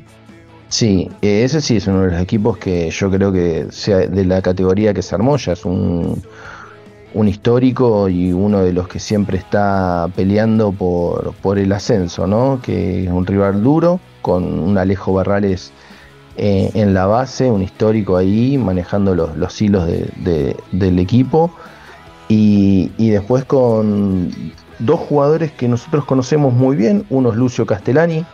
Sí, 0.70 1.10
ese 1.20 1.60
sí 1.60 1.76
es 1.78 1.88
uno 1.88 2.02
de 2.02 2.12
los 2.12 2.22
equipos 2.22 2.56
que 2.56 2.90
yo 2.90 3.10
creo 3.10 3.32
que 3.32 3.66
sea 3.70 3.98
de 3.98 4.24
la 4.24 4.40
categoría 4.40 4.94
que 4.94 5.02
se 5.02 5.16
armó, 5.16 5.34
es 5.34 5.64
un, 5.64 6.22
un 7.12 7.28
histórico 7.28 8.08
y 8.08 8.32
uno 8.32 8.62
de 8.62 8.72
los 8.72 8.86
que 8.86 9.00
siempre 9.00 9.36
está 9.36 10.08
peleando 10.14 10.70
por, 10.70 11.34
por 11.42 11.58
el 11.58 11.72
ascenso, 11.72 12.28
¿no? 12.28 12.60
Que 12.62 13.04
es 13.04 13.10
un 13.10 13.26
rival 13.26 13.64
duro, 13.64 13.98
con 14.22 14.60
un 14.60 14.78
Alejo 14.78 15.12
Barrales 15.12 15.72
eh, 16.36 16.70
en 16.74 16.94
la 16.94 17.06
base, 17.06 17.50
un 17.50 17.62
histórico 17.62 18.16
ahí, 18.16 18.56
manejando 18.56 19.16
los, 19.16 19.36
los 19.36 19.60
hilos 19.60 19.88
del 19.88 20.98
equipo. 21.00 21.50
Y, 22.28 22.92
y, 22.96 23.10
después 23.10 23.44
con 23.44 24.30
dos 24.78 25.00
jugadores 25.00 25.50
que 25.50 25.66
nosotros 25.66 26.04
conocemos 26.04 26.54
muy 26.54 26.76
bien, 26.76 27.04
uno 27.10 27.30
es 27.30 27.36
Lucio 27.36 27.66
Castellani, 27.66 28.24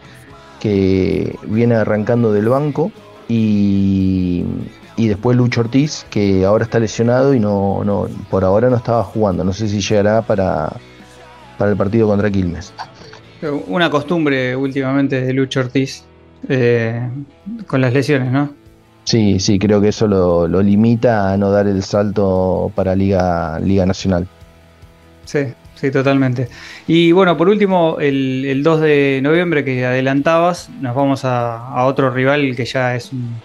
que 0.66 1.38
viene 1.44 1.76
arrancando 1.76 2.32
del 2.32 2.48
banco, 2.48 2.90
y, 3.28 4.44
después 4.96 5.36
Lucho 5.36 5.60
Ortiz, 5.60 6.04
que 6.10 6.44
ahora 6.44 6.64
está 6.64 6.80
lesionado 6.80 7.34
y 7.34 7.38
no, 7.38 7.84
no, 7.84 8.08
por 8.30 8.44
ahora 8.44 8.68
no 8.68 8.74
estaba 8.74 9.04
jugando. 9.04 9.44
No 9.44 9.52
sé 9.52 9.68
si 9.68 9.80
llegará 9.80 10.22
para, 10.22 10.72
para 11.56 11.70
el 11.70 11.76
partido 11.76 12.08
contra 12.08 12.32
Quilmes. 12.32 12.72
Una 13.68 13.90
costumbre 13.90 14.56
últimamente 14.56 15.20
de 15.20 15.32
Lucho 15.32 15.60
Ortiz 15.60 16.02
eh, 16.48 17.08
con 17.68 17.80
las 17.80 17.92
lesiones, 17.92 18.32
¿no? 18.32 18.50
Sí, 19.04 19.38
sí, 19.38 19.60
creo 19.60 19.80
que 19.80 19.88
eso 19.88 20.08
lo, 20.08 20.48
lo, 20.48 20.62
limita 20.62 21.32
a 21.32 21.36
no 21.36 21.52
dar 21.52 21.68
el 21.68 21.84
salto 21.84 22.72
para 22.74 22.96
Liga, 22.96 23.60
Liga 23.60 23.86
Nacional. 23.86 24.26
Sí, 25.26 25.46
Sí, 25.76 25.90
totalmente. 25.90 26.48
Y 26.86 27.12
bueno, 27.12 27.36
por 27.36 27.48
último, 27.48 27.98
el, 28.00 28.62
2 28.62 28.80
de 28.80 29.20
noviembre 29.22 29.62
que 29.62 29.84
adelantabas, 29.84 30.70
nos 30.80 30.96
vamos 30.96 31.24
a, 31.24 31.84
otro 31.84 32.10
rival 32.10 32.56
que 32.56 32.64
ya 32.64 32.96
es 32.96 33.12
un, 33.12 33.36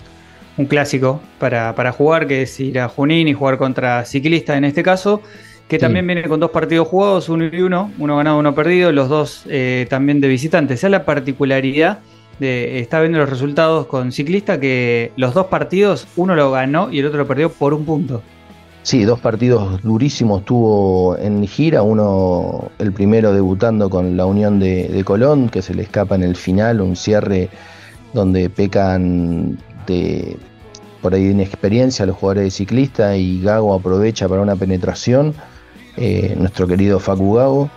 clásico 0.68 1.20
para, 1.40 1.92
jugar, 1.92 2.28
que 2.28 2.44
es 2.44 2.60
ir 2.60 2.80
a 2.80 2.88
Junín 2.88 3.28
y 3.28 3.34
jugar 3.34 3.58
contra 3.58 4.06
Ciclista 4.06 4.56
en 4.56 4.64
este 4.64 4.84
caso, 4.84 5.22
que 5.68 5.80
también 5.80 6.06
viene 6.06 6.24
con 6.24 6.40
dos 6.40 6.52
partidos 6.52 6.88
jugados, 6.88 7.30
uno 7.30 7.50
y 7.52 7.62
uno, 7.62 7.92
uno 7.98 8.18
ganado, 8.18 8.38
uno 8.38 8.54
perdido, 8.54 8.92
los 8.92 9.10
dos 9.10 9.44
eh, 9.50 9.88
también 9.90 10.22
de 10.22 10.28
visitantes. 10.28 10.80
Esa 10.80 10.88
es 10.88 10.92
la 10.92 11.04
particularidad 11.04 12.00
de, 12.40 12.80
está 12.80 13.00
viendo 13.02 13.18
los 13.18 13.30
resultados 13.30 13.88
con 13.88 14.12
Ciclista, 14.12 14.60
que 14.60 15.12
los 15.18 15.34
dos 15.34 15.48
partidos, 15.48 16.08
uno 16.16 16.36
lo 16.36 16.52
ganó 16.52 16.92
y 16.92 17.00
el 17.00 17.08
otro 17.08 17.18
lo 17.18 17.28
perdió 17.28 17.52
por 17.52 17.74
un 17.74 17.86
punto. 17.86 18.22
Sí, 18.84 19.04
dos 19.06 19.20
partidos 19.20 19.82
durísimos 19.84 20.44
tuvo 20.44 21.16
en 21.18 21.46
gira, 21.48 21.84
uno 21.84 22.72
el 22.80 22.92
primero 22.92 23.32
debutando 23.32 23.92
con 23.92 24.18
la 24.18 24.26
Unión 24.26 24.60
de, 24.60 25.04
Colón, 25.06 25.50
que 25.50 25.62
se 25.62 25.76
le 25.76 25.84
escapa 25.84 26.16
en 26.16 26.24
el 26.24 26.36
final, 26.36 26.82
un 26.82 26.96
cierre 26.96 27.50
donde 28.14 28.50
pecan 28.50 29.60
de 29.86 30.36
por 31.02 31.14
ahí 31.14 31.26
de 31.26 31.32
inexperiencia 31.32 32.06
los 32.06 32.16
jugadores 32.16 32.46
de 32.46 32.52
ciclista 32.52 33.16
y 33.16 33.42
Gago 33.42 33.74
aprovecha 33.74 34.28
para 34.28 34.42
una 34.42 34.56
penetración, 34.56 35.36
eh, 35.98 36.36
nuestro 36.38 36.68
querido 36.68 37.00
Facu 37.00 37.36
Gago, 37.36 37.70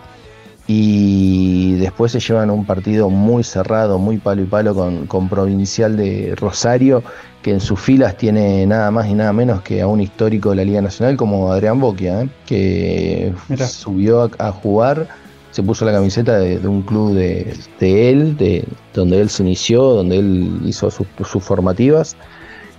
y 0.67 1.75
después 1.75 2.13
se 2.13 2.21
llevan 2.21 2.51
un 2.51 2.65
partido 2.65 3.11
muy 3.11 3.45
cerrado, 3.45 3.99
muy 3.99 4.19
palo 4.19 4.43
y 4.43 4.47
palo 4.47 4.75
con, 4.75 5.07
con 5.07 5.29
Provincial 5.29 5.97
de 5.97 6.35
Rosario, 6.37 7.03
que 7.43 7.51
en 7.51 7.61
sus 7.61 7.79
filas 7.79 8.17
tiene 8.17 8.67
nada 8.67 8.91
más 8.91 9.07
y 9.07 9.13
nada 9.13 9.33
menos 9.35 9.61
que 9.61 9.83
a 9.83 9.87
un 9.87 10.01
histórico 10.01 10.51
de 10.51 10.57
la 10.57 10.65
Liga 10.65 10.81
Nacional 10.81 11.19
como 11.19 11.53
Adrián 11.53 11.79
Boquia, 11.79 12.23
¿eh? 12.23 12.29
que 12.47 13.35
subió 13.69 14.31
a, 14.39 14.51
jugar, 14.53 15.07
se 15.51 15.63
puso 15.63 15.85
la 15.85 15.93
camiseta 15.93 16.39
de, 16.39 16.67
un 16.67 16.81
club 16.81 17.13
de, 17.13 17.55
él, 17.81 18.35
de 18.39 18.65
donde 18.95 19.21
él 19.21 19.29
se 19.29 19.43
inició, 19.43 19.83
donde 19.83 20.19
él 20.21 20.61
hizo 20.65 20.91
sus, 20.91 21.07
formativas 21.45 22.17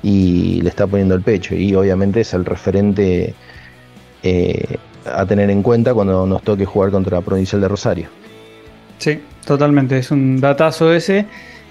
y 0.02 0.62
le 0.62 0.70
está 0.70 0.88
poniendo 0.88 1.14
el 1.14 1.22
pecho. 1.22 1.54
Y 1.54 1.76
obviamente 1.76 2.22
es 2.22 2.34
el 2.34 2.44
referente 2.44 3.36
eh, 4.24 4.78
a 5.06 5.26
tener 5.26 5.50
en 5.50 5.62
cuenta 5.62 5.94
cuando 5.94 6.26
nos 6.26 6.42
toque 6.44 6.66
jugar 6.66 6.92
contra 6.92 7.22
Provincial 7.22 7.62
de 7.62 7.68
Rosario. 7.68 8.08
Sí, 8.98 9.20
totalmente, 9.46 9.98
es 9.98 10.12
un 10.12 10.40
datazo 10.40 10.94
ese. 10.94 11.26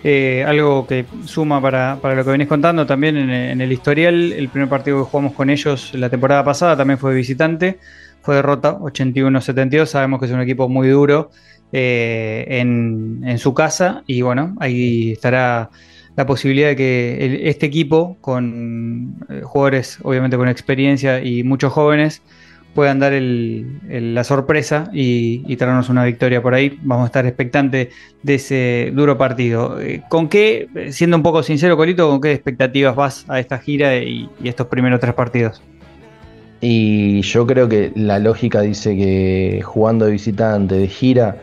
Eh, 0.07 0.45
algo 0.47 0.87
que 0.87 1.07
suma 1.25 1.63
para, 1.63 1.95
lo 1.97 2.25
que 2.25 2.31
venís 2.31 2.47
contando 2.47 2.85
también 2.85 3.17
en, 3.17 3.59
el 3.59 3.73
historial, 3.73 4.33
el 4.33 4.51
primer 4.51 4.69
partido 4.69 4.99
que 4.99 5.11
jugamos 5.11 5.33
con 5.33 5.49
ellos 5.49 5.95
la 5.95 6.11
temporada 6.11 6.45
pasada 6.45 6.77
también 6.77 6.99
fue 6.99 7.15
visitante, 7.15 7.79
fue 8.21 8.35
derrota 8.35 8.79
81-72, 8.79 9.87
sabemos 9.87 10.21
que 10.21 10.27
es 10.27 10.33
un 10.33 10.43
equipo 10.43 10.69
muy 10.69 10.89
duro 10.89 11.31
eh, 11.73 12.45
en, 12.49 13.39
su 13.39 13.55
casa 13.55 14.03
y 14.07 14.21
bueno, 14.21 14.55
ahí 14.61 15.13
estará 15.13 15.71
la 16.17 16.27
posibilidad 16.27 16.69
de 16.69 16.77
que 16.77 17.41
este 17.49 17.65
equipo 17.65 18.19
con 18.21 19.17
eh, 19.31 19.41
jugadores 19.43 19.99
obviamente 20.03 20.37
con 20.37 20.49
experiencia 20.49 21.25
y 21.25 21.45
muchos 21.45 21.73
jóvenes 21.73 22.21
puedan 22.75 22.99
dar 22.99 23.13
la 23.13 24.25
sorpresa 24.25 24.91
y, 24.93 25.57
traernos 25.57 25.89
una 25.89 26.05
victoria 26.05 26.43
por 26.43 26.55
ahí. 26.55 26.79
Vamos 26.83 27.05
a 27.05 27.07
estar 27.07 27.27
expectantes 27.27 27.89
de 28.23 28.35
ese 28.35 28.91
duro 28.93 29.17
partido. 29.17 29.81
Eh, 29.81 30.03
¿Con 30.09 30.29
qué, 30.29 30.69
siendo 30.91 31.17
un 31.17 31.23
poco 31.23 31.43
sincero, 31.43 31.77
Colito, 31.77 32.09
con 32.09 32.21
qué 32.21 32.33
expectativas 32.33 32.97
vas 32.97 33.25
a 33.29 33.39
esta 33.39 33.59
gira 33.59 33.97
y, 33.97 34.29
estos 34.43 34.67
primeros 34.67 35.01
tres 35.01 35.15
partidos? 35.15 35.63
Y 36.61 37.23
yo 37.23 37.47
creo 37.47 37.69
que 37.69 37.93
la 37.95 38.19
lógica 38.19 38.61
dice 38.63 38.97
que 38.97 39.61
jugando 39.63 40.07
de 40.07 40.13
visitante, 40.13 40.75
de 40.75 40.89
gira, 40.89 41.37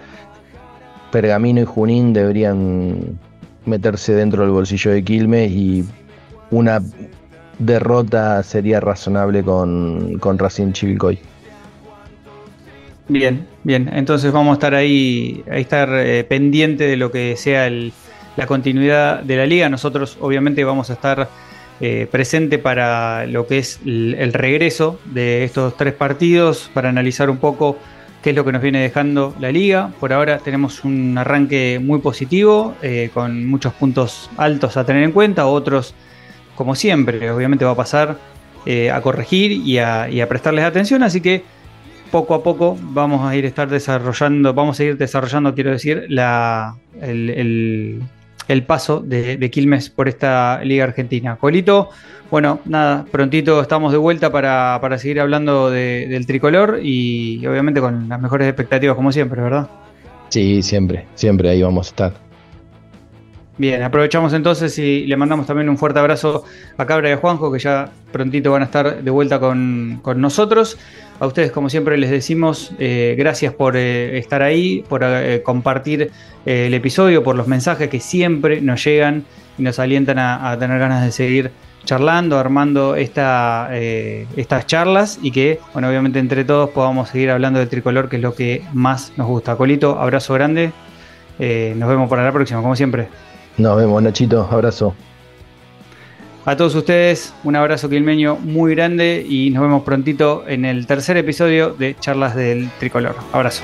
Pergamino 1.11 1.61
y 1.61 1.65
Junín 1.65 2.13
deberían 2.13 3.19
meterse 3.65 4.13
dentro 4.13 4.43
del 4.43 4.51
bolsillo 4.51 4.91
de 4.91 5.03
Quilmes 5.03 5.51
y 5.51 5.85
una 6.49 6.81
derrota 7.61 8.41
sería 8.43 8.79
razonable 8.79 9.43
con, 9.43 10.17
con 10.19 10.37
Racing 10.37 10.71
Chivilcoy. 10.71 11.19
Bien, 13.07 13.45
bien. 13.63 13.89
Entonces 13.93 14.31
vamos 14.31 14.51
a 14.51 14.53
estar 14.53 14.73
ahí, 14.73 15.43
a 15.49 15.57
estar 15.57 15.89
eh, 15.93 16.23
pendiente 16.23 16.85
de 16.85 16.97
lo 16.97 17.11
que 17.11 17.35
sea 17.35 17.69
la 17.69 18.47
continuidad 18.47 19.21
de 19.21 19.35
la 19.35 19.45
liga. 19.45 19.69
Nosotros 19.69 20.17
obviamente 20.21 20.63
vamos 20.63 20.89
a 20.89 20.93
estar 20.93 21.29
eh, 21.81 22.07
presente 22.09 22.57
para 22.57 23.25
lo 23.25 23.47
que 23.47 23.57
es 23.57 23.79
el, 23.85 24.31
regreso 24.33 24.99
de 25.05 25.43
estos 25.43 25.75
tres 25.77 25.93
partidos, 25.93 26.69
para 26.73 26.89
analizar 26.89 27.29
un 27.29 27.37
poco 27.37 27.77
qué 28.23 28.29
es 28.29 28.35
lo 28.35 28.45
que 28.45 28.51
nos 28.51 28.61
viene 28.61 28.79
dejando 28.79 29.35
la 29.39 29.51
liga. 29.51 29.91
Por 29.99 30.13
ahora 30.13 30.37
tenemos 30.37 30.85
un 30.85 31.17
arranque 31.17 31.79
muy 31.83 31.99
positivo, 31.99 32.75
eh, 32.81 33.09
con 33.13 33.45
muchos 33.45 33.73
puntos 33.73 34.29
altos 34.37 34.77
a 34.77 34.85
tener 34.85 35.03
en 35.03 35.11
cuenta, 35.11 35.47
otros 35.47 35.93
como 36.61 36.75
siempre, 36.75 37.31
obviamente 37.31 37.65
va 37.65 37.71
a 37.71 37.75
pasar 37.75 38.17
eh, 38.67 38.91
a 38.91 39.01
corregir 39.01 39.51
y 39.51 39.79
a, 39.79 40.07
prestarles 40.29 40.63
atención, 40.63 41.01
así 41.01 41.19
que 41.19 41.43
poco 42.11 42.35
a 42.35 42.43
poco 42.43 42.77
vamos 42.79 43.27
a 43.27 43.35
ir 43.35 43.45
estar 43.45 43.67
desarrollando, 43.67 44.53
vamos 44.53 44.79
a 44.79 44.83
ir 44.83 44.95
desarrollando, 44.95 45.55
quiero 45.55 45.71
decir, 45.71 46.05
la, 46.09 46.75
el, 47.01 48.03
paso 48.67 48.99
de, 48.99 49.49
Quilmes 49.49 49.89
por 49.89 50.07
esta 50.07 50.61
Liga 50.63 50.83
Argentina. 50.83 51.37
Colito, 51.37 51.89
bueno, 52.29 52.59
nada, 52.65 53.05
prontito 53.09 53.59
estamos 53.59 53.91
de 53.91 53.97
vuelta 53.97 54.31
para, 54.31 54.79
seguir 54.99 55.19
hablando 55.19 55.71
del 55.71 56.27
tricolor 56.27 56.81
y 56.83 57.43
obviamente 57.47 57.81
con 57.81 58.07
las 58.07 58.21
mejores 58.21 58.47
expectativas 58.47 58.95
como 58.95 59.11
siempre, 59.11 59.41
¿verdad? 59.41 59.67
Sí, 60.29 60.61
siempre, 60.61 61.07
siempre 61.15 61.49
ahí 61.49 61.63
vamos 61.63 61.87
a 61.87 61.89
estar. 61.89 62.30
Bien, 63.61 63.83
aprovechamos 63.83 64.33
entonces 64.33 64.75
y 64.79 65.05
le 65.05 65.15
mandamos 65.15 65.45
también 65.45 65.69
un 65.69 65.77
fuerte 65.77 65.99
abrazo 65.99 66.45
a 66.77 66.85
Cabra 66.87 67.09
y 67.09 67.11
a 67.11 67.17
Juanjo, 67.17 67.51
que 67.51 67.59
ya 67.59 67.91
prontito 68.11 68.51
van 68.51 68.63
a 68.63 68.65
estar 68.65 69.03
de 69.03 69.11
vuelta 69.11 69.39
con, 69.39 70.01
nosotros. 70.15 70.79
A 71.19 71.27
ustedes, 71.27 71.51
como 71.51 71.69
siempre, 71.69 71.95
les 71.99 72.09
decimos 72.09 72.71
eh, 72.79 73.13
gracias 73.19 73.53
por 73.53 73.77
eh, 73.77 74.17
estar 74.17 74.41
ahí, 74.41 74.83
por 74.89 75.03
eh, 75.03 75.43
compartir 75.43 76.09
el 76.43 76.73
episodio, 76.73 77.23
por 77.23 77.35
los 77.35 77.45
mensajes 77.45 77.87
que 77.87 77.99
siempre 77.99 78.61
nos 78.61 78.83
llegan 78.83 79.25
y 79.59 79.61
nos 79.61 79.77
alientan 79.77 80.17
a, 80.17 80.57
tener 80.57 80.79
ganas 80.79 81.05
de 81.05 81.11
seguir 81.11 81.51
charlando, 81.85 82.39
armando 82.39 82.95
esta, 82.95 83.69
estas 83.75 84.65
charlas 84.65 85.19
y 85.21 85.29
que, 85.29 85.59
bueno, 85.73 85.87
obviamente 85.87 86.17
entre 86.17 86.45
todos 86.45 86.71
podamos 86.71 87.09
seguir 87.09 87.29
hablando 87.29 87.59
del 87.59 87.69
tricolor, 87.69 88.09
que 88.09 88.15
es 88.15 88.23
lo 88.23 88.33
que 88.33 88.63
más 88.73 89.13
nos 89.17 89.27
gusta. 89.27 89.55
Colito, 89.55 89.99
abrazo 89.99 90.33
grande. 90.33 90.71
nos 91.37 91.89
vemos 91.89 92.09
para 92.09 92.23
la 92.23 92.31
próxima, 92.31 92.63
como 92.63 92.75
siempre. 92.75 93.07
Nos 93.61 93.77
vemos, 93.77 94.01
Nachito. 94.01 94.47
Abrazo. 94.49 94.95
A 96.45 96.55
todos 96.55 96.73
ustedes, 96.73 97.35
un 97.43 97.55
abrazo 97.55 97.87
quilmeño 97.87 98.35
muy 98.37 98.73
grande 98.73 99.23
y 99.27 99.51
nos 99.51 99.61
vemos 99.61 99.83
prontito 99.83 100.43
en 100.47 100.65
el 100.65 100.87
tercer 100.87 101.15
episodio 101.17 101.69
de 101.69 101.95
Charlas 101.99 102.35
del 102.35 102.71
Tricolor. 102.79 103.15
Abrazo. 103.31 103.63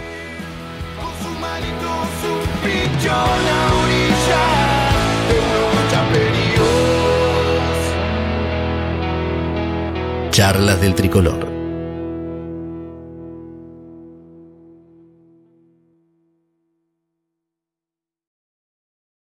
Charlas 10.30 10.80
del 10.80 10.94
Tricolor 10.94 11.47